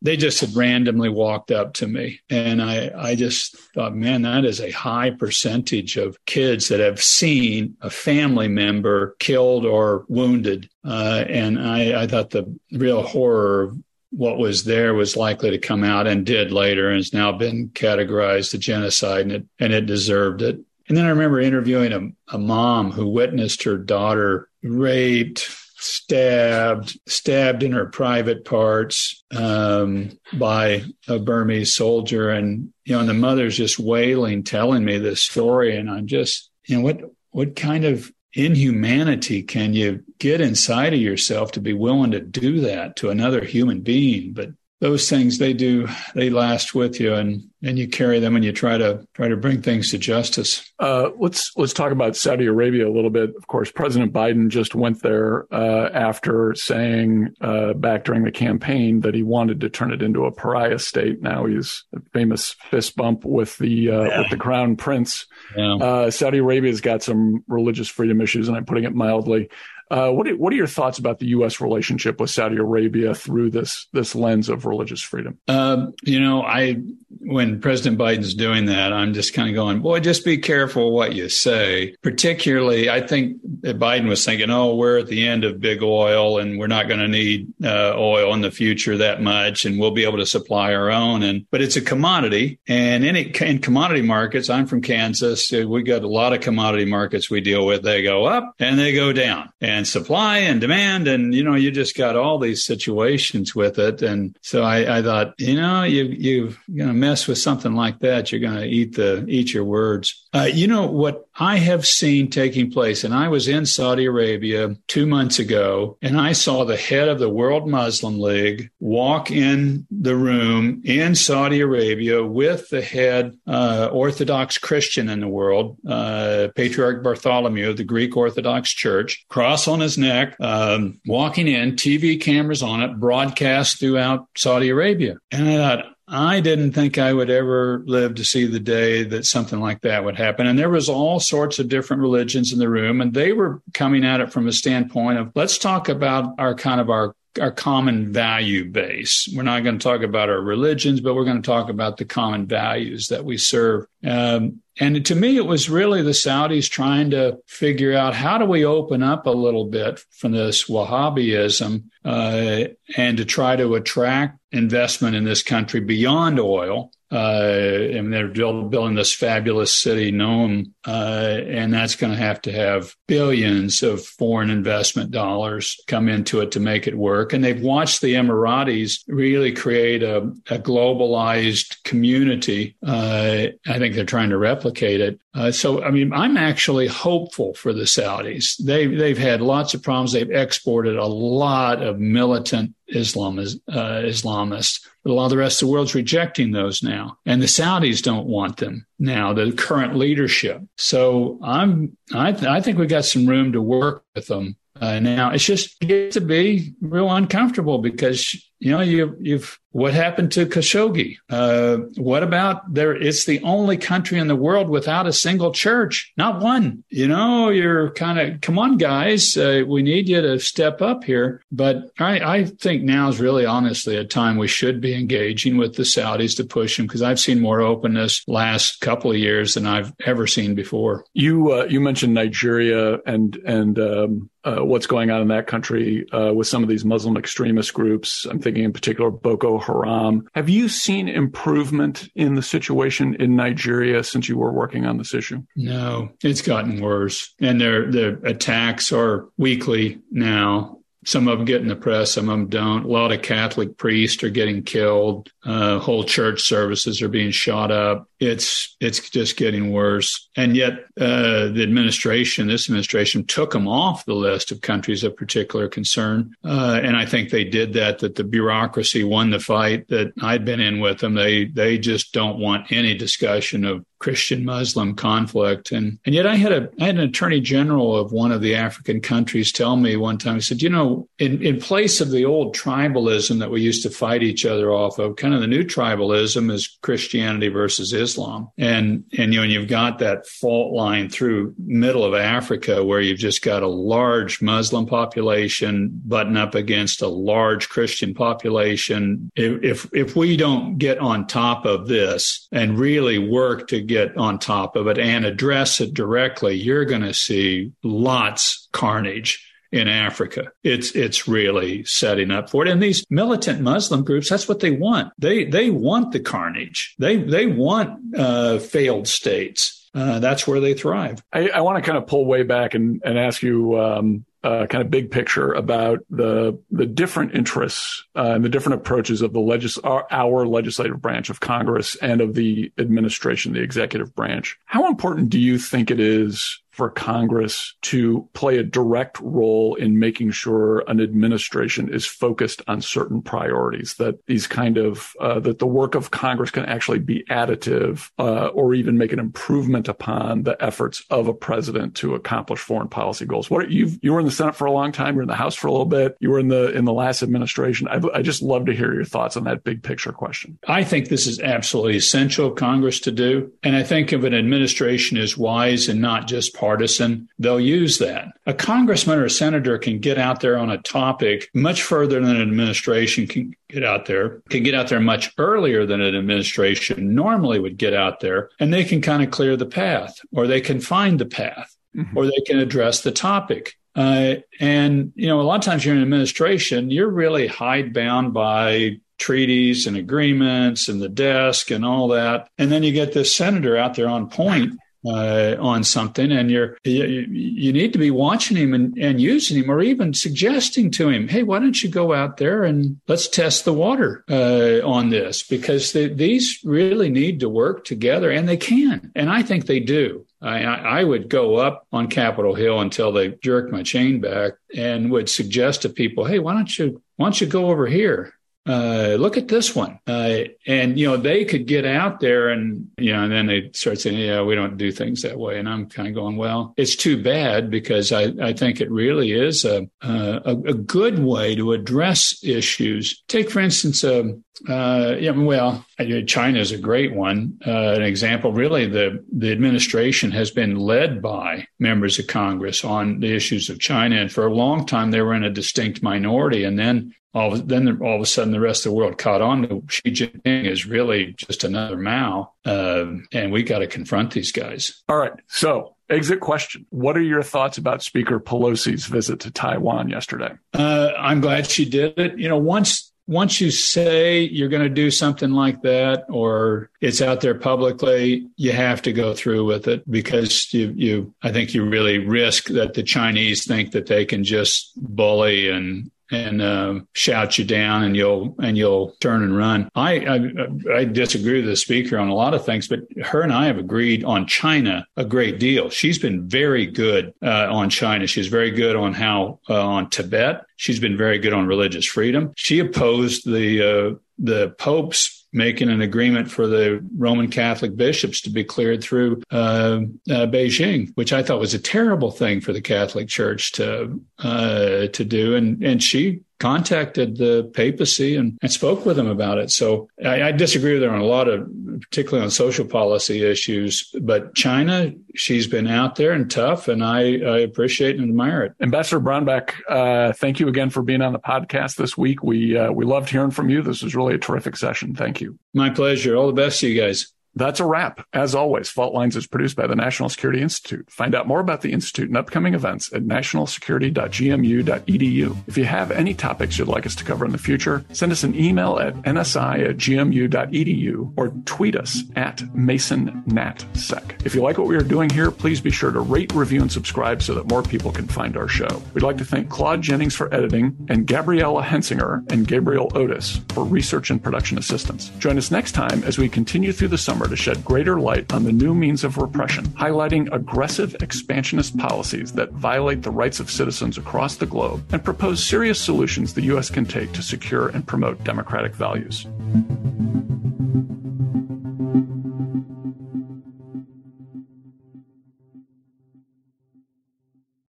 they 0.01 0.17
just 0.17 0.41
had 0.41 0.55
randomly 0.55 1.09
walked 1.09 1.51
up 1.51 1.75
to 1.75 1.89
me. 1.89 2.21
And 2.31 2.63
I, 2.63 2.93
I 2.97 3.15
just 3.17 3.57
thought, 3.75 3.97
man, 3.97 4.23
that 4.23 4.45
is 4.45 4.61
a 4.61 4.71
high 4.71 5.11
percentage 5.11 5.97
of 5.97 6.25
kids 6.25 6.69
that 6.69 6.79
have 6.79 7.03
seen 7.03 7.77
a 7.81 7.91
family 7.91 8.47
member 8.47 9.17
killed 9.19 9.65
or 9.65 10.05
wounded. 10.09 10.69
Uh, 10.85 11.25
and 11.29 11.59
I, 11.59 12.03
I 12.03 12.07
thought 12.07 12.31
the 12.31 12.57
real 12.71 13.03
horror 13.03 13.75
what 14.11 14.39
was 14.39 14.65
there 14.65 14.95
was 14.95 15.17
likely 15.17 15.51
to 15.51 15.59
come 15.59 15.85
out 15.85 16.07
and 16.07 16.25
did 16.25 16.51
later 16.51 16.89
and 16.89 16.97
has 16.97 17.13
now 17.13 17.33
been 17.33 17.69
categorized 17.71 18.55
as 18.55 18.61
genocide 18.61 19.23
and 19.23 19.33
it, 19.33 19.45
and 19.59 19.73
it 19.73 19.87
deserved 19.87 20.43
it. 20.43 20.59
And 20.89 20.97
then 20.97 21.05
I 21.05 21.11
remember 21.11 21.41
interviewing 21.41 21.93
a, 21.93 22.35
a 22.35 22.39
mom 22.39 22.91
who 22.91 23.07
witnessed 23.07 23.65
her 23.65 23.77
daughter 23.77 24.49
raped, 24.63 25.41
stabbed, 25.77 26.99
stabbed 27.07 27.63
in 27.63 27.73
her 27.73 27.87
private 27.87 28.47
parts 28.47 29.23
um, 29.37 30.19
by 30.33 30.85
a 31.07 31.19
Burmese 31.19 31.77
soldier. 31.77 32.31
And, 32.31 32.73
you 32.85 32.95
know, 32.95 33.01
and 33.01 33.09
the 33.09 33.15
mother's 33.15 33.57
just 33.57 33.79
wailing, 33.79 34.43
telling 34.43 34.85
me 34.85 34.97
this 34.97 35.21
story. 35.23 35.77
And 35.77 35.91
I'm 35.91 36.07
just, 36.07 36.51
you 36.67 36.77
know, 36.77 36.83
what, 36.83 37.01
what 37.31 37.55
kind 37.55 37.85
of 37.85 38.11
inhumanity 38.39 39.43
can 39.43 39.75
you 39.75 40.05
get 40.19 40.41
inside 40.41 40.95
of 40.95 41.01
yourself 41.01 41.51
to 41.53 41.61
be 41.61 41.73
willing 41.73 42.13
to 42.13 42.21
do 42.21 42.61
that 42.61 42.95
to 42.97 43.11
another 43.11 43.45
human 43.45 43.81
being? 43.81 44.33
But 44.33 44.51
those 44.81 45.09
things 45.09 45.39
they 45.39 45.53
do 45.53 45.89
they 46.15 46.31
last 46.31 46.75
with 46.75 47.01
you 47.01 47.15
and 47.15 47.43
and 47.61 47.77
you 47.77 47.89
carry 47.89 48.21
them 48.21 48.37
and 48.37 48.45
you 48.45 48.53
try 48.53 48.79
to 48.79 49.05
try 49.15 49.27
to 49.27 49.37
bring 49.37 49.61
things 49.61 49.91
to 49.91 49.99
justice. 49.99 50.73
Uh, 50.79 51.11
let's 51.19 51.51
let's 51.57 51.73
talk 51.73 51.91
about 51.91 52.15
saudi 52.15 52.47
arabia 52.47 52.89
a 52.89 52.93
little 52.93 53.11
bit. 53.11 53.35
Of 53.37 53.49
course 53.49 53.73
president 53.73 54.13
biden 54.13 54.49
just 54.49 54.77
went 54.77 55.03
there 55.03 55.53
uh, 55.53 55.91
after 55.93 56.55
saying 56.55 57.35
uh, 57.41 57.73
back 57.73 58.05
during 58.05 58.23
the 58.23 58.31
campaign 58.31 59.01
that 59.01 59.15
he 59.15 59.25
wanted 59.25 59.61
to 59.63 59.69
turn 59.69 59.93
it 59.93 60.03
into 60.03 60.27
a 60.27 60.33
pariah 60.33 60.79
state. 60.79 61.21
Now 61.21 61.47
he's 61.47 61.85
a 61.95 62.01
famous 62.13 62.53
fist 62.71 62.95
bump 62.95 63.25
with 63.25 63.59
the 63.59 63.91
uh, 63.91 64.03
yeah. 64.05 64.21
with 64.21 64.31
the 64.31 64.37
crown 64.37 64.77
prince. 64.77 65.27
Yeah. 65.57 65.75
Uh, 65.75 66.11
saudi 66.11 66.39
arabia's 66.39 66.81
got 66.81 67.03
some 67.03 67.43
religious 67.49 67.89
freedom 67.89 68.21
issues 68.21 68.49
and 68.49 68.57
i'm 68.57 68.65
putting 68.65 68.85
it 68.85 68.95
mildly 68.95 69.49
uh, 69.91 70.11
what 70.11 70.29
are, 70.29 70.37
what 70.37 70.53
are 70.53 70.57
your 70.57 70.67
thoughts 70.67 70.99
about 70.99 71.19
the 71.19 71.27
U.S. 71.29 71.61
relationship 71.61 72.21
with 72.21 72.31
Saudi 72.31 72.57
Arabia 72.57 73.15
through 73.15 73.51
this 73.51 73.87
this 73.93 74.15
lens 74.15 74.49
of 74.49 74.67
religious 74.67 75.01
freedom? 75.01 75.39
Um, 75.49 75.95
you 76.03 76.21
know, 76.21 76.43
I 76.43 76.83
when 77.21 77.61
President 77.61 77.99
Biden's 77.99 78.35
doing 78.35 78.67
that, 78.67 78.93
I'm 78.93 79.15
just 79.15 79.35
kind 79.35 79.49
of 79.49 79.55
going, 79.55 79.81
boy, 79.81 80.01
just 80.01 80.25
be 80.25 80.39
careful 80.39 80.93
what 80.93 81.15
you 81.15 81.29
say. 81.29 81.95
Particularly, 82.03 82.89
I 82.91 83.01
think 83.01 83.39
that 83.63 83.79
Biden 83.79 84.09
was 84.09 84.25
thinking, 84.25 84.51
oh, 84.51 84.75
we're 84.75 84.99
at 84.99 85.09
the 85.09 85.27
end 85.27 85.45
of 85.45 85.61
big 85.61 85.83
oil, 85.83 86.39
and 86.39 86.59
we're 86.59 86.67
not 86.67 86.89
going 86.89 87.01
to 87.01 87.09
need 87.09 87.53
uh, 87.65 87.95
oil 87.97 88.33
in 88.35 88.41
the 88.41 88.51
future 88.51 88.97
that 88.99 89.23
much, 89.23 89.65
and 89.65 89.79
we'll 89.79 89.91
be 89.91 90.05
able 90.05 90.19
to 90.19 90.27
supply 90.27 90.75
our 90.75 90.91
own. 90.91 91.23
And 91.23 91.47
but 91.51 91.63
it's 91.63 91.77
a 91.77 91.83
commodity, 91.83 92.59
and 92.67 93.05
in, 93.05 93.17
it, 93.17 93.41
in 93.41 93.59
commodity 93.59 94.03
markets, 94.03 94.51
I'm 94.51 94.67
from 94.67 94.83
Kansas. 94.83 95.51
We 95.51 95.83
got 95.83 96.03
a 96.03 96.09
lot 96.09 96.33
of 96.33 96.41
commodity 96.41 96.85
markets 96.85 97.31
we 97.31 97.41
deal 97.41 97.67
with. 97.67 97.83
They 97.83 98.03
go 98.03 98.27
up 98.27 98.55
and 98.59 98.79
they 98.79 98.93
go 98.93 99.13
down. 99.13 99.51
And 99.61 99.78
and 99.79 99.87
supply 99.87 100.39
and 100.39 100.61
demand. 100.61 101.07
And, 101.07 101.33
you 101.33 101.45
know, 101.45 101.55
you 101.55 101.71
just 101.71 101.97
got 101.97 102.17
all 102.17 102.39
these 102.39 102.65
situations 102.65 103.55
with 103.55 103.79
it. 103.79 104.03
And 104.03 104.37
so 104.43 104.63
I, 104.63 104.99
I 104.99 105.03
thought, 105.03 105.35
you 105.39 105.55
know, 105.55 105.85
you, 105.85 106.05
you're 106.05 106.49
going 106.77 106.89
to 106.89 106.95
mess 106.95 107.29
with 107.29 107.39
something 107.39 107.75
like 107.75 108.01
that. 108.01 108.31
You're 108.31 108.41
going 108.41 108.61
to 108.61 108.67
eat 108.67 108.97
the, 108.97 109.25
eat 109.29 109.55
your 109.55 109.65
words. 109.65 110.27
Uh, 110.35 110.49
you 110.53 110.67
know, 110.67 110.87
what 110.87 111.28
I 111.41 111.59
have 111.59 111.87
seen 111.87 112.31
taking 112.31 112.71
place, 112.71 113.05
and 113.05 113.15
I 113.15 113.29
was 113.29 113.47
in 113.47 113.65
Saudi 113.65 114.07
Arabia 114.07 114.75
two 114.89 115.07
months 115.07 115.39
ago, 115.39 115.97
and 116.03 116.21
I 116.21 116.33
saw 116.33 116.65
the 116.65 116.77
head 116.77 117.09
of 117.09 117.21
the 117.21 117.29
World 117.29 117.69
Muslim 117.69 118.19
League 118.19 118.71
walk 118.81 119.31
in 119.31 119.87
the 119.91 120.17
room 120.17 120.83
in 120.85 121.15
Saudi 121.15 121.61
Arabia 121.61 122.25
with 122.25 122.69
the 122.71 122.83
head 122.83 123.37
uh, 123.47 123.89
Orthodox 123.93 124.59
Christian 124.59 125.09
in 125.09 125.21
the 125.21 125.29
world, 125.29 125.77
uh, 125.87 126.49
Patriarch 126.57 127.05
Bartholomew 127.05 127.71
of 127.71 127.77
the 127.77 127.85
Greek 127.85 128.17
Orthodox 128.17 128.71
Church, 128.71 129.25
cross 129.29 129.69
on 129.69 129.79
his 129.79 129.97
neck, 129.97 130.37
um, 130.41 131.01
walking 131.07 131.47
in, 131.47 131.77
TV 131.77 132.21
cameras 132.21 132.63
on 132.63 132.83
it, 132.83 132.99
broadcast 132.99 133.79
throughout 133.79 134.27
Saudi 134.37 134.71
Arabia. 134.71 135.17
And 135.31 135.49
I 135.49 135.57
thought, 135.57 135.95
I 136.11 136.41
didn't 136.41 136.73
think 136.73 136.97
I 136.97 137.13
would 137.13 137.29
ever 137.29 137.83
live 137.87 138.15
to 138.15 138.25
see 138.25 138.47
the 138.47 138.61
day 138.61 139.03
that 139.05 139.27
something 139.27 139.61
like 139.61 139.83
that 139.83 140.05
would 140.05 140.17
happen. 140.17 140.47
And 140.47 140.59
there 140.59 140.71
was 140.71 140.89
all 140.89 141.21
sorts 141.21 141.59
of 141.59 141.69
different 141.69 142.01
religions 142.01 142.53
in 142.53 142.59
the 142.59 142.69
room, 142.69 143.01
and 143.01 143.13
they 143.13 143.33
were 143.33 143.61
coming 143.75 144.05
at 144.05 144.21
it 144.21 144.33
from 144.33 144.49
a 144.49 144.53
standpoint 144.53 145.19
of 145.19 145.33
let's 145.35 145.59
talk 145.59 145.89
about 145.89 146.35
our 146.39 146.55
kind 146.55 146.81
of 146.81 146.89
our 146.89 147.15
our 147.41 147.51
common 147.51 148.13
value 148.13 148.65
base. 148.71 149.29
We're 149.35 149.43
not 149.43 149.63
going 149.65 149.79
to 149.79 149.83
talk 149.83 150.03
about 150.03 150.29
our 150.29 150.41
religions, 150.41 151.01
but 151.01 151.15
we're 151.15 151.25
going 151.25 151.43
to 151.43 151.47
talk 151.47 151.69
about 151.69 151.97
the 151.97 152.05
common 152.05 152.47
values 152.47 153.09
that 153.09 153.25
we 153.25 153.37
serve. 153.37 153.87
Um, 154.05 154.63
and 154.81 155.05
to 155.07 155.15
me, 155.15 155.37
it 155.37 155.47
was 155.47 155.69
really 155.69 156.03
the 156.03 156.11
Saudis 156.11 156.71
trying 156.71 157.11
to 157.11 157.39
figure 157.47 157.95
out 157.95 158.15
how 158.15 158.39
do 158.39 158.45
we 158.45 158.65
open 158.65 159.03
up 159.03 159.27
a 159.27 159.31
little 159.31 159.67
bit 159.67 160.01
from 160.11 160.33
this 160.33 160.69
Wahhabism 160.69 161.85
uh, 162.05 162.65
and 162.97 163.17
to 163.17 163.25
try 163.25 163.57
to 163.57 163.75
attract 163.75 164.39
investment 164.53 165.17
in 165.17 165.25
this 165.25 165.43
country 165.43 165.81
beyond 165.81 166.39
oil 166.39 166.93
and 167.17 168.13
they're 168.13 168.29
building 168.29 168.95
this 168.95 169.15
fabulous 169.15 169.73
city, 169.73 170.13
Neom, 170.13 170.73
uh, 170.87 171.41
and 171.47 171.73
that's 171.73 171.97
going 171.97 172.13
to 172.13 172.19
have 172.19 172.43
to 172.43 172.53
have 172.53 172.95
billions 173.07 173.83
of 173.83 174.05
foreign 174.05 174.51
investment 174.51 175.11
dollars 175.11 175.81
come 175.87 176.09
into 176.09 176.41
it 176.41 176.53
to 176.53 176.61
make 176.61 176.87
it 176.87 176.97
work. 176.97 177.33
And 177.33 177.43
they've 177.43 177.61
watched 177.61 178.03
the 178.03 178.15
Emiratis 178.15 179.03
really 179.09 179.53
create 179.53 180.03
a, 180.03 180.19
a 180.51 180.59
globalized 180.59 181.83
community. 181.85 182.77
Uh, 182.87 183.47
I 183.67 183.79
think 183.79 183.95
they're 183.95 184.05
trying 184.05 184.31
to 184.31 184.39
replicate 184.39 185.01
it. 185.01 185.21
Uh, 185.35 185.51
so, 185.51 185.83
I 185.83 185.91
mean, 185.91 186.13
I'm 186.13 186.37
actually 186.37 186.89
hopeful 186.89 187.55
for 187.55 187.73
the 187.73 187.83
Saudis. 187.83 188.57
They 188.63 188.87
they've 188.87 189.19
had 189.19 189.41
lots 189.41 189.73
of 189.73 189.83
problems. 189.83 190.13
They've 190.13 190.31
exported 190.31 190.97
a 190.97 191.07
lot 191.07 191.83
of 191.83 191.99
militant 191.99 192.75
Islam 192.89 193.39
uh, 193.39 193.43
Islamists 193.43 194.81
but 195.09 195.13
a 195.13 195.15
lot 195.15 195.25
of 195.25 195.31
the 195.31 195.37
rest 195.39 195.63
of 195.63 195.69
the 195.69 195.73
world's 195.73 195.95
rejecting 195.95 196.53
those 196.53 196.83
now. 196.83 197.17
And 197.25 197.41
the 197.41 197.47
Saudis 197.47 198.03
don't 198.03 198.27
want 198.27 198.59
them 198.59 198.87
now, 198.99 199.33
the 199.33 199.53
current 199.53 199.97
leadership. 199.97 200.61
So 200.77 201.39
I'm, 201.43 201.97
I, 202.13 202.33
th- 202.33 202.45
I 202.45 202.61
think 202.61 202.79
we 202.79 202.87
got 202.87 203.07
some 203.07 203.27
room 203.27 203.53
to 203.53 203.63
work 203.63 204.05
with 204.15 204.27
them. 204.27 204.57
Uh, 204.79 205.01
now 205.01 205.31
it's 205.31 205.45
just 205.45 205.81
get 205.81 206.13
to 206.13 206.21
be 206.21 206.75
real 206.81 207.11
uncomfortable 207.11 207.79
because 207.79 208.33
you 208.61 208.71
know 208.71 208.81
you 208.81 209.17
you've 209.19 209.59
what 209.79 209.95
happened 209.95 210.33
to 210.33 210.47
Khashoggi? 210.47 211.19
Uh, 211.31 211.79
what 211.97 212.23
about 212.23 212.75
there? 212.75 212.95
It's 212.95 213.25
the 213.25 213.41
only 213.43 213.77
country 213.77 214.19
in 214.19 214.27
the 214.27 214.37
world 214.37 214.69
without 214.69 215.07
a 215.07 215.13
single 215.13 215.53
church, 215.53 216.13
not 216.17 216.41
one. 216.41 216.83
You 216.91 217.07
know, 217.07 217.49
you're 217.51 217.91
kind 217.93 218.19
of, 218.19 218.41
come 218.41 218.59
on, 218.59 218.77
guys, 218.77 219.37
uh, 219.37 219.63
we 219.67 219.83
need 219.83 220.09
you 220.09 220.21
to 220.21 220.41
step 220.41 220.83
up 220.83 221.05
here. 221.05 221.43
But 221.53 221.91
I, 221.99 222.39
I 222.39 222.45
think 222.45 222.83
now 222.83 223.09
is 223.09 223.21
really 223.21 223.47
honestly 223.47 223.97
a 223.97 224.05
time 224.05 224.37
we 224.37 224.49
should 224.49 224.81
be 224.81 224.95
engaging 224.95 225.57
with 225.57 225.77
the 225.77 225.85
Saudis 225.85 226.37
to 226.37 226.45
push 226.45 226.77
them 226.77 226.87
because 226.87 227.03
I've 227.03 227.21
seen 227.21 227.41
more 227.41 227.61
openness 227.61 228.23
last 228.27 228.81
couple 228.81 229.13
of 229.13 229.17
years 229.17 229.55
than 229.55 229.67
I've 229.67 229.93
ever 230.05 230.27
seen 230.27 230.55
before. 230.55 231.05
You 231.15 231.53
uh, 231.53 231.65
you 231.65 231.81
mentioned 231.81 232.15
Nigeria 232.15 232.99
and 233.07 233.37
and 233.47 233.79
um, 233.79 234.31
uh, 234.45 234.65
what's 234.65 234.87
going 234.87 235.11
on 235.11 235.21
in 235.21 235.29
that 235.29 235.47
country 235.47 236.09
uh, 236.13 236.33
with 236.33 236.47
some 236.47 236.63
of 236.63 236.69
these 236.69 236.85
Muslim 236.85 237.17
extremist 237.17 237.75
groups. 237.75 238.25
I'm 238.25 238.39
thinking 238.39 238.65
in 238.65 238.73
particular 238.73 239.11
Boko 239.11 239.59
Haram. 239.69 240.29
Have 240.35 240.49
you 240.49 240.69
seen 240.69 241.09
improvement 241.09 242.09
in 242.15 242.35
the 242.35 242.43
situation 242.43 243.15
in 243.17 243.37
Nigeria 243.37 244.03
since 244.03 244.29
you 244.29 244.37
were 244.37 244.53
working 244.53 244.87
on 244.87 244.99
this 244.99 245.15
issue? 245.15 245.43
No, 245.55 246.11
it's 246.25 246.43
gotten 246.43 246.81
worse. 246.81 247.35
And 247.41 247.61
their 247.61 247.91
their 247.91 248.15
attacks 248.25 248.93
are 248.93 249.29
weekly 249.37 250.01
now. 250.11 250.78
Some 251.09 251.27
of 251.27 251.39
them 251.39 251.47
get 251.47 251.63
in 251.63 251.69
the 251.69 251.75
press, 251.75 252.13
some 252.13 252.29
of 252.29 252.39
them 252.39 252.49
don't. 252.49 252.85
A 252.85 252.89
lot 252.89 253.13
of 253.13 253.23
Catholic 253.23 253.79
priests 253.79 254.23
are 254.23 254.29
getting 254.29 254.63
killed. 254.63 255.33
Uh, 255.43 255.79
whole 255.79 256.05
church 256.05 256.43
services 256.43 257.01
are 257.01 257.09
being 257.09 257.31
shot 257.31 257.71
up. 257.71 258.11
It's 258.21 258.77
it's 258.79 259.09
just 259.09 259.39
getting 259.39 259.73
worse. 259.73 260.29
And 260.37 260.55
yet, 260.55 260.81
uh, 261.01 261.49
the 261.49 261.63
administration, 261.63 262.47
this 262.47 262.69
administration, 262.69 263.25
took 263.25 263.53
them 263.53 263.67
off 263.67 264.05
the 264.05 264.13
list 264.13 264.53
of 264.53 264.61
countries 264.61 265.03
of 265.03 265.17
particular 265.17 265.67
concern. 265.67 266.35
Uh, 266.45 266.79
and 266.83 266.95
I 266.95 267.07
think 267.07 267.31
they 267.31 267.45
did 267.45 267.73
that. 267.73 268.01
That 268.01 268.17
the 268.17 268.25
bureaucracy 268.25 269.03
won 269.03 269.31
the 269.31 269.41
fight. 269.41 269.89
That 269.89 270.13
I'd 270.21 270.45
been 270.45 270.61
in 270.61 270.79
with 270.79 270.99
them. 270.99 271.15
They 271.15 271.47
they 271.47 271.79
just 271.79 272.13
don't 272.13 272.39
want 272.39 272.71
any 272.71 272.95
discussion 272.95 273.65
of 273.65 273.83
Christian 273.99 274.45
Muslim 274.45 274.95
conflict. 274.95 275.73
And, 275.73 275.99
and 276.07 276.15
yet 276.15 276.27
I 276.27 276.37
had 276.37 276.53
a, 276.53 276.69
I 276.81 276.87
had 276.87 276.97
an 276.97 277.09
attorney 277.09 277.41
general 277.41 277.97
of 277.97 278.13
one 278.13 278.33
of 278.33 278.41
the 278.41 278.55
African 278.55 279.01
countries 279.01 279.51
tell 279.51 279.77
me 279.77 279.97
one 279.97 280.19
time, 280.19 280.37
he 280.37 280.41
said, 280.41 280.63
you 280.63 280.71
know, 280.71 281.09
in, 281.19 281.43
in 281.43 281.61
place 281.61 282.01
of 282.01 282.11
the 282.11 282.25
old 282.25 282.55
tribalism 282.55 283.41
that 283.41 283.51
we 283.51 283.61
used 283.61 283.83
to 283.83 283.91
fight 283.91 284.23
each 284.23 284.47
other 284.47 284.71
off 284.71 284.99
of, 284.99 285.17
kind 285.17 285.35
of 285.35 285.41
the 285.41 285.47
new 285.47 285.65
tribalism 285.65 286.51
is 286.53 286.79
Christianity 286.83 287.49
versus 287.49 287.93
Islam. 287.93 288.49
And, 288.57 289.05
and, 289.17 289.33
you 289.33 289.41
know, 289.41 289.45
and 289.45 289.53
you've 289.53 289.69
got 289.69 289.99
that 289.99 290.27
fault 290.27 290.73
line 290.73 291.09
through 291.09 291.55
middle 291.59 292.05
of 292.05 292.15
Africa 292.15 292.85
where 292.85 293.01
you've 293.01 293.19
just 293.19 293.43
got 293.43 293.63
a 293.63 293.69
large 293.69 294.41
Muslim 294.41 294.87
population 294.87 295.91
button 296.05 296.37
up 296.37 296.55
against 296.55 297.03
a 297.03 297.09
large 297.09 297.69
Christian 297.69 298.15
population. 298.15 299.31
If, 299.35 299.65
if, 299.65 299.91
if 299.93 300.17
we 300.17 300.37
don't 300.37 300.79
get 300.79 300.99
on 300.99 301.27
top 301.27 301.65
of 301.67 301.89
this 301.89 302.47
and 302.53 302.79
really 302.79 303.19
work 303.19 303.67
to 303.69 303.88
get 303.89 304.17
on 304.17 304.39
top 304.39 304.77
of 304.77 304.87
it 304.87 304.99
and 304.99 305.25
address 305.25 305.81
it 305.81 305.95
directly, 305.95 306.55
you're 306.55 306.85
going 306.85 307.03
to 307.03 307.15
see 307.15 307.73
lots 307.83 308.69
carnage 308.73 309.45
in 309.71 309.89
Africa. 309.89 310.51
It's 310.63 310.93
it's 310.93 311.29
really 311.29 311.85
setting 311.85 312.31
up 312.31 312.51
for 312.51 312.65
it. 312.65 312.71
And 312.71 312.83
these 312.83 313.05
militant 313.11 313.61
Muslim 313.61 314.05
groups, 314.05 314.31
that's 314.31 314.49
what 314.49 314.61
they 314.61 314.71
want. 314.71 315.13
They 315.19 315.45
they 315.45 315.71
want 315.71 316.13
the 316.13 316.21
carnage. 316.21 316.95
They 316.99 317.17
they 317.17 317.47
want 317.47 318.17
uh, 318.17 318.59
failed 318.59 319.09
states. 319.09 319.75
Uh, 319.95 320.19
that's 320.21 320.47
where 320.47 320.61
they 320.61 320.75
thrive. 320.75 321.23
I, 321.33 321.49
I 321.49 321.61
want 321.63 321.83
to 321.83 321.83
kind 321.83 321.99
of 321.99 322.07
pull 322.07 322.27
way 322.27 322.43
back 322.43 322.75
and, 322.75 323.01
and 323.05 323.19
ask 323.19 323.43
you 323.43 323.81
um, 323.81 324.25
uh, 324.45 324.67
kind 324.67 324.83
of 324.83 324.91
big 324.91 325.11
picture 325.11 325.53
about 325.53 325.99
the 326.11 326.59
the 326.71 326.87
different 326.87 327.35
interests 327.35 328.05
uh, 328.15 328.33
and 328.35 328.45
the 328.45 328.49
different 328.49 328.81
approaches 328.81 329.21
of 329.21 329.33
the 329.33 329.41
legis- 329.41 329.79
our, 329.79 330.07
our, 330.11 330.47
legislative 330.47 331.03
branch 331.03 331.29
of 331.29 331.41
Congress 331.41 331.97
and 331.97 332.21
of 332.21 332.35
the 332.35 332.73
administration, 332.79 333.53
the 333.53 333.61
executive 333.61 334.15
branch. 334.15 334.57
How 334.67 334.87
important 334.87 335.31
do 335.31 335.41
you 335.41 335.59
think 335.59 335.91
it 335.91 335.99
is 335.99 336.61
for 336.79 336.89
Congress 336.91 337.75
to 337.83 338.29
play 338.35 338.57
a 338.57 338.63
direct 338.63 339.19
role 339.21 339.75
in 339.75 339.99
making 339.99 340.31
sure 340.31 340.85
an 340.87 341.01
administration 341.01 341.93
is 341.93 342.07
focused 342.07 342.63
on 342.69 342.81
certain 342.81 343.21
priorities, 343.21 343.95
that 343.95 344.25
these 344.27 344.47
kind 344.47 344.79
of, 344.79 345.13
uh, 345.21 345.41
that 345.41 345.59
the 345.59 345.67
work 345.67 345.97
of 345.97 346.13
Congress 346.13 346.53
can 346.53 346.65
actually 346.67 347.01
be 347.01 347.25
additive 347.29 348.11
uh, 348.21 348.47
or 348.55 348.75
even 348.75 348.97
make 348.97 349.13
an 349.13 349.19
improvement 349.19 349.89
upon 349.89 350.45
the 350.45 350.57
efforts 350.63 351.05
of 351.11 351.27
a 351.27 351.35
president 351.35 351.97
to 351.97 352.15
accomplish 352.15 352.61
foreign 352.61 352.87
policy 352.87 353.27
goals. 353.27 353.51
What 353.51 353.65
are, 353.65 353.69
you 353.69 353.91
you 354.01 354.13
were 354.13 354.21
in 354.21 354.27
the 354.27 354.31
Senate 354.31 354.55
for 354.55 354.67
a 354.67 354.73
long 354.73 354.93
time, 354.93 355.15
you 355.15 355.17
were 355.17 355.23
in 355.23 355.29
the 355.29 355.35
House 355.35 355.57
for 355.57 355.67
a 355.67 355.73
little 355.73 355.85
bit, 355.85 356.17
you 356.21 356.31
were 356.31 356.39
in 356.39 356.47
the 356.47 356.71
in 356.77 356.85
the 356.85 356.93
last 356.93 357.25
administration. 357.25 357.89
I, 357.89 358.01
I 358.15 358.23
just 358.23 358.41
love 358.41 358.67
to 358.67 358.73
hear 358.73 358.95
your 358.95 359.05
thoughts 359.05 359.37
on 359.37 359.43
that 359.45 359.65
big 359.65 359.83
picture 359.83 360.13
question. 360.13 360.61
I 360.69 360.85
think 360.85 361.09
this 361.09 361.27
is 361.27 361.41
absolutely 361.41 361.97
essential 361.97 362.53
Congress 362.53 363.01
to 363.01 363.11
do, 363.11 363.51
and 363.65 363.75
I 363.75 363.83
think 363.83 364.13
if 364.13 364.23
an 364.23 364.35
administration 364.35 365.17
is 365.17 365.37
wise 365.37 365.89
and 365.89 366.01
not 366.01 366.29
just 366.29 366.55
part 366.55 366.68
partisan, 366.69 367.27
they'll 367.39 367.59
use 367.59 367.97
that. 367.97 368.27
A 368.45 368.53
congressman 368.53 369.19
or 369.19 369.25
a 369.25 369.31
senator 369.31 369.79
can 369.79 370.01
get 370.01 370.19
out 370.19 370.41
there 370.41 370.59
on 370.59 370.69
a 370.69 370.77
topic 370.77 371.49
much 371.55 371.83
further 371.83 372.21
than 372.21 372.37
an 372.37 372.43
administration 372.43 373.27
can 373.27 373.55
get 373.71 373.85
out 373.85 374.05
there, 374.05 374.43
can 374.51 374.63
get 374.65 374.75
out 374.75 374.89
there 374.89 375.01
much 375.01 375.33
earlier 375.39 375.87
than 375.87 376.03
an 376.03 376.15
administration 376.15 377.15
normally 377.15 377.59
would 377.59 377.79
get 377.79 377.95
out 377.95 378.21
there, 378.21 378.51
and 378.61 378.71
they 378.71 378.85
can 378.85 379.01
kind 379.01 379.23
of 379.23 379.31
clear 379.31 379.57
the 379.57 379.65
path 379.65 380.21
or 380.31 380.47
they 380.47 380.61
can 380.61 380.79
find 380.79 381.19
the 381.19 381.25
path 381.25 381.75
mm-hmm. 381.97 382.15
or 382.15 382.27
they 382.27 382.43
can 382.47 382.59
address 382.59 383.01
the 383.01 383.13
topic. 383.13 383.75
Uh, 383.97 384.35
and, 384.61 385.13
you 385.17 385.27
know, 385.27 385.41
a 385.41 385.43
lot 385.43 385.57
of 385.57 385.65
times 385.65 385.87
you're 385.87 385.97
in 385.97 386.03
administration, 386.03 386.91
you're 386.91 387.09
really 387.09 387.47
hidebound 387.47 388.35
by 388.35 388.99
treaties 389.17 389.87
and 389.87 389.97
agreements 389.97 390.89
and 390.89 391.01
the 391.01 391.09
desk 391.09 391.71
and 391.71 391.85
all 391.85 392.09
that. 392.09 392.51
And 392.59 392.71
then 392.71 392.83
you 392.83 392.93
get 392.93 393.15
this 393.15 393.35
senator 393.35 393.75
out 393.77 393.95
there 393.95 394.09
on 394.09 394.29
point 394.29 394.79
uh, 395.07 395.57
on 395.61 395.85
something 395.85 396.33
and 396.33 396.51
you're 396.51 396.77
you, 396.85 397.05
you, 397.31 397.73
need 397.73 397.93
to 397.93 397.99
be 397.99 398.11
watching 398.11 398.57
him 398.57 398.75
and, 398.75 398.97
and 398.99 399.21
using 399.21 399.57
him 399.57 399.71
or 399.71 399.81
even 399.81 400.13
suggesting 400.13 400.91
to 400.91 401.09
him 401.09 401.29
hey 401.29 401.43
why 401.43 401.59
don't 401.59 401.83
you 401.83 401.89
go 401.89 402.13
out 402.13 402.37
there 402.39 402.65
and 402.65 403.01
let's 403.07 403.29
test 403.29 403.65
the 403.65 403.73
water 403.73 404.25
uh, 404.29 404.81
on 404.85 405.11
this? 405.11 405.43
Because 405.43 405.93
they, 405.93 406.09
these 406.09 406.61
really 406.65 407.11
need 407.11 407.41
to 407.41 407.49
work 407.49 407.85
together 407.85 408.31
and 408.31 408.49
they 408.49 408.57
can 408.57 409.13
and 409.15 409.31
i 409.31 409.43
think 409.43 409.67
they 409.67 409.81
do. 409.81 410.25
I, 410.41 410.63
I 410.63 411.05
would 411.05 411.29
go 411.29 411.57
up 411.57 411.85
on 411.91 412.07
Capitol 412.07 412.55
Hill 412.55 412.79
until 412.79 413.11
they 413.11 413.31
jerked 413.43 413.73
my 413.73 413.83
chain 413.83 414.21
back 414.21 414.53
and 414.73 415.11
would 415.11 415.29
suggest 415.29 415.83
to 415.83 415.89
people, 415.89 416.25
"Hey, 416.25 416.39
why 416.39 416.55
don't 416.55 416.79
you 416.79 417.03
why 417.17 417.27
don't 417.27 417.41
you 417.41 417.49
go 417.49 417.71
over 417.71 417.89
here 417.89 418.38
uh, 418.69 419.17
look 419.19 419.39
at 419.39 419.49
this 419.49 419.75
one. 419.75 419.99
Uh, 420.07 420.41
and, 420.67 420.99
you 420.99 421.07
know, 421.07 421.17
they 421.17 421.45
could 421.45 421.67
get 421.67 421.87
out 421.87 422.21
there 422.21 422.51
and, 422.51 422.89
you 422.99 423.13
know, 423.13 423.25
and 423.25 423.33
then 423.33 423.47
they 423.47 423.71
start 423.73 423.99
saying, 423.99 424.19
yeah, 424.19 424.43
we 424.43 424.55
don't 424.55 424.77
do 424.77 424.93
things 424.93 425.23
that 425.23 425.39
way. 425.39 425.59
And 425.59 425.69
I'm 425.69 425.89
kind 425.89 426.07
of 426.07 426.15
going, 426.15 426.37
well, 426.37 426.75
it's 426.77 426.95
too 426.95 427.23
bad 427.23 427.71
because 427.71 428.13
I, 428.13 428.25
I 428.43 428.53
think 428.53 428.81
it 428.81 428.91
really 428.91 429.33
is 429.33 429.65
a, 429.65 429.89
a, 430.03 430.57
a 430.67 430.75
good 430.75 431.19
way 431.19 431.57
to 431.57 431.73
address 431.73 432.45
issues. 432.45 433.23
Take, 433.27 433.51
for 433.51 433.61
instance, 433.61 434.05
um, 434.05 434.45
uh, 434.69 435.15
yeah, 435.19 435.31
well, 435.31 435.87
China 436.27 436.59
is 436.59 436.73
a 436.73 436.79
great 436.79 437.15
one. 437.15 437.59
Uh, 437.67 437.93
an 437.95 438.03
example, 438.03 438.53
really, 438.53 438.87
the 438.87 439.25
the 439.33 439.53
administration 439.53 440.33
has 440.33 440.51
been 440.51 440.75
led 440.75 441.23
by 441.23 441.67
members 441.79 442.19
of 442.19 442.27
Congress 442.27 442.85
on 442.85 443.21
the 443.21 443.33
issues 443.35 443.71
of 443.71 443.79
China, 443.79 444.17
and 444.17 444.33
for 444.33 444.47
a 444.47 444.53
long 444.53 444.85
time 444.85 445.13
they 445.13 445.23
were 445.23 445.35
in 445.35 445.45
a 445.45 445.51
distinct 445.51 446.03
minority. 446.03 446.65
And 446.65 446.77
then 446.77 447.15
all 447.35 447.53
of, 447.53 447.69
then 447.69 448.01
all 448.01 448.17
of 448.17 448.21
a 448.21 448.27
sudden 448.27 448.53
the 448.53 448.61
rest 448.61 448.87
of 448.87 448.91
the 448.91 448.97
world 448.97 449.19
caught 449.19 449.43
on 449.43 449.63
to 449.69 449.83
Xi 449.89 450.11
Jinping 450.11 450.65
is 450.67 450.87
really 450.87 451.35
just 451.37 451.65
another 451.65 451.97
Mao, 451.97 452.53
uh, 452.65 453.07
and 453.33 453.53
we 453.53 453.63
got 453.63 453.81
to 453.81 453.87
confront 453.87 454.33
these 454.33 454.53
guys. 454.53 455.03
All 455.09 455.19
right, 455.19 455.33
so. 455.49 455.95
Exit 456.11 456.41
question. 456.41 456.87
What 456.89 457.19
are 457.19 457.23
your 457.23 457.43
thoughts 457.43 457.77
about 457.77 458.03
Speaker 458.03 458.41
Pelosi's 458.41 459.05
visit 459.05 459.41
to 459.41 459.51
Taiwan 459.51 460.09
yesterday? 460.09 460.55
Uh, 460.73 461.11
I'm 461.19 461.43
glad 461.43 461.67
she 461.67 461.85
did 461.85 462.19
it. 462.19 462.39
You 462.39 462.49
know, 462.49 462.57
once 462.57 463.13
once 463.29 463.61
you 463.61 463.71
say 463.71 464.41
you're 464.41 464.71
going 464.71 464.83
to 464.83 464.89
do 464.89 465.11
something 465.11 465.51
like 465.51 465.83
that 465.83 466.25
or 466.31 466.91
it's 467.03 467.21
out 467.21 467.43
there 467.43 467.55
publicly, 467.55 468.49
you 468.57 468.73
have 468.73 469.03
to 469.03 469.13
go 469.13 469.35
through 469.35 469.67
with 469.67 469.87
it 469.87 470.11
because 470.11 470.73
you, 470.73 470.95
you, 470.97 471.35
I 471.43 471.53
think 471.53 471.75
you 471.75 471.85
really 471.85 472.17
risk 472.17 472.69
that 472.69 472.95
the 472.95 473.03
Chinese 473.03 473.67
think 473.67 473.93
that 473.93 474.07
they 474.07 474.25
can 474.25 474.45
just 474.45 474.93
bully 474.97 475.69
and 475.69 476.11
and 476.31 476.63
uh, 476.63 477.01
shout 477.13 477.59
you 477.59 477.65
down 477.65 478.05
and 478.05 478.17
you'll 478.17 478.55
and 478.59 478.77
you'll 478.77 479.13
turn 479.21 479.43
and 479.43 479.57
run. 479.57 479.89
I, 479.95 480.19
I, 480.19 480.99
I 480.99 481.05
disagree 481.05 481.61
with 481.61 481.67
the 481.67 481.77
speaker 481.77 482.19
on 482.19 482.29
a 482.29 482.35
lot 482.35 482.55
of 482.55 482.65
things, 482.65 482.89
but 482.89 483.01
her 483.25 483.43
and 483.43 483.53
I 483.53 483.67
have 483.67 483.79
agreed 483.79 484.25
on 484.25 484.47
China 484.47 485.07
a 485.17 485.25
great 485.25 485.59
deal. 485.59 485.91
She's 485.91 486.19
been 486.19 486.49
very 486.49 486.87
good 486.87 487.35
uh, 487.43 487.69
on 487.71 487.91
China. 487.91 488.27
She's 488.27 488.49
very 488.49 488.71
good 488.71 488.97
on 488.97 489.15
how 489.15 489.61
uh, 489.69 489.87
on 489.87 490.11
Tibet. 490.11 490.65
She's 490.77 491.01
been 491.01 491.17
very 491.17 491.39
good 491.39 491.53
on 491.53 491.67
religious 491.67 492.05
freedom. 492.05 492.53
She 492.57 492.79
opposed 492.79 493.45
the 493.45 493.83
uh, 493.83 494.15
the 494.39 494.71
Pope's 494.71 495.38
making 495.53 495.89
an 495.89 496.03
agreement 496.03 496.51
for 496.51 496.67
the 496.67 497.05
Roman 497.17 497.49
Catholic 497.49 497.97
bishops 497.97 498.41
to 498.43 498.51
be 498.51 498.65
cleared 498.65 499.03
through 499.03 499.43
uh, 499.51 500.01
uh, 500.31 500.47
Beijing, 500.47 501.13
which 501.15 501.33
I 501.33 501.43
thought 501.43 501.61
was 501.61 501.75
a 501.75 501.79
terrible 501.79 502.31
thing 502.31 502.61
for 502.61 502.73
the 502.73 502.83
Catholic 502.83 503.29
Church 503.29 503.73
to 503.73 504.21
uh, 504.39 505.07
to 505.09 505.25
do. 505.25 505.57
And 505.57 505.83
and 505.83 506.03
she 506.03 506.41
contacted 506.59 507.37
the 507.37 507.71
papacy 507.75 508.37
and, 508.37 508.59
and 508.63 508.73
spoke 508.73 509.07
with 509.07 509.17
them 509.17 509.29
about 509.29 509.59
it. 509.59 509.71
So 509.71 510.09
I, 510.25 510.43
I, 510.43 510.53
disagree 510.53 510.95
with 510.95 511.03
her 511.03 511.11
on 511.11 511.21
a 511.21 511.25
lot 511.25 511.49
of, 511.49 511.69
particularly 512.01 512.45
on 512.45 512.51
social 512.51 512.85
policy 512.85 513.45
issues. 513.45 514.13
But 514.21 514.55
China, 514.55 515.13
she's 515.35 515.67
been 515.67 515.87
out 515.87 516.17
there 516.17 516.33
and 516.33 516.51
tough, 516.51 516.89
and 516.89 517.05
I, 517.05 517.21
I 517.21 517.59
appreciate 517.61 518.17
and 518.17 518.29
admire 518.29 518.63
it. 518.65 518.73
Ambassador 518.81 519.21
Brownback, 519.21 519.75
uh, 519.89 520.33
thank 520.33 520.59
you 520.59 520.69
again 520.69 520.91
for 520.91 521.03
being 521.03 521.23
on 521.23 521.33
the 521.33 521.39
podcast 521.39 521.97
this 521.97 522.19
week. 522.19 522.43
We 522.43 522.77
uh, 522.77 522.91
we 522.91 523.05
loved 523.05 523.31
hearing 523.31 523.51
from 523.51 523.71
you. 523.71 523.83
This 523.83 524.03
was 524.03 524.17
really 524.17 524.35
a 524.35 524.39
terrific 524.39 524.77
session. 524.77 525.15
Thank 525.15 525.41
you. 525.41 525.59
My 525.75 525.91
pleasure. 525.91 526.37
All 526.37 526.49
the 526.49 526.53
best 526.53 526.81
to 526.81 526.89
you 526.89 527.01
guys. 527.01 527.33
That's 527.59 527.81
a 527.81 527.85
wrap. 527.85 528.25
As 528.33 528.55
always, 528.55 528.89
Fault 528.89 529.13
Lines 529.15 529.35
is 529.35 529.49
produced 529.49 529.75
by 529.75 529.89
the 529.89 529.97
National 529.97 530.29
Security 530.29 530.63
Institute. 530.63 531.11
Find 531.11 531.35
out 531.35 531.49
more 531.49 531.59
about 531.59 531.81
the 531.81 531.91
Institute 531.91 532.29
and 532.29 532.37
upcoming 532.37 532.75
events 532.75 533.13
at 533.13 533.25
nationalsecurity.gmu.edu. 533.25 535.57
If 535.67 535.77
you 535.77 535.85
have 535.85 536.13
any 536.13 536.35
topics 536.35 536.79
you'd 536.79 536.87
like 536.87 537.05
us 537.05 537.17
to 537.17 537.25
cover 537.25 537.45
in 537.45 537.51
the 537.51 537.59
future, 537.59 538.05
send 538.13 538.31
us 538.31 538.45
an 538.45 538.55
email 538.55 539.01
at 539.01 539.17
nsi 539.23 539.89
at 539.89 539.97
gmu.edu 539.97 541.33
or 541.37 541.49
tweet 541.65 541.97
us 541.97 542.23
at 542.37 542.59
MasonNatSec. 542.59 544.47
If 544.47 544.55
you 544.55 544.63
like 544.63 544.79
what 544.79 544.87
we 544.87 544.95
are 544.95 545.01
doing 545.01 545.29
here, 545.29 545.51
please 545.51 545.81
be 545.81 545.91
sure 545.91 546.13
to 546.13 546.21
rate, 546.21 546.55
review, 546.55 546.83
and 546.83 546.93
subscribe 546.93 547.43
so 547.43 547.55
that 547.55 547.69
more 547.69 547.83
people 547.83 548.13
can 548.13 548.29
find 548.29 548.57
our 548.57 548.69
show. 548.69 549.03
We'd 549.15 549.25
like 549.25 549.39
to 549.39 549.45
thank 549.45 549.69
Claude 549.69 550.01
Jennings 550.01 550.37
for 550.37 550.55
editing 550.55 550.97
and 551.09 551.27
Gabriella 551.27 551.83
Hensinger 551.83 552.49
and 552.53 552.69
Gabriel 552.69 553.11
Otis 553.17 553.63
for 553.71 553.83
research 553.83 554.31
and 554.31 554.41
production 554.41 554.79
assistance. 554.79 555.31
Join 555.41 555.59
us 555.59 555.73
next 555.73 555.91
time 555.93 556.23
as 556.23 556.39
we 556.39 556.49
continue 556.49 556.93
through 556.93 557.09
the 557.09 557.19
summer 557.19 557.48
to 557.49 557.57
shed 557.57 557.85
greater 557.85 558.21
light 558.21 558.53
on 558.53 558.65
the 558.65 558.73
new 558.73 558.95
means 558.95 559.25
of 559.25 559.39
repression, 559.39 559.85
highlighting 559.89 560.53
aggressive 560.53 561.17
expansionist 561.21 561.97
policies 561.97 562.53
that 562.53 562.73
violate 562.73 563.23
the 563.23 563.31
rights 563.31 563.61
of 563.61 563.71
citizens 563.71 564.19
across 564.19 564.57
the 564.57 564.67
globe 564.67 565.05
and 565.13 565.25
propose 565.25 565.65
serious 565.65 566.01
solutions 566.01 566.55
the 566.55 566.63
U.S. 566.63 566.91
can 566.91 567.05
take 567.05 567.33
to 567.33 567.43
secure 567.43 567.89
and 567.89 568.07
promote 568.07 568.43
democratic 568.45 568.95
values. 568.95 569.47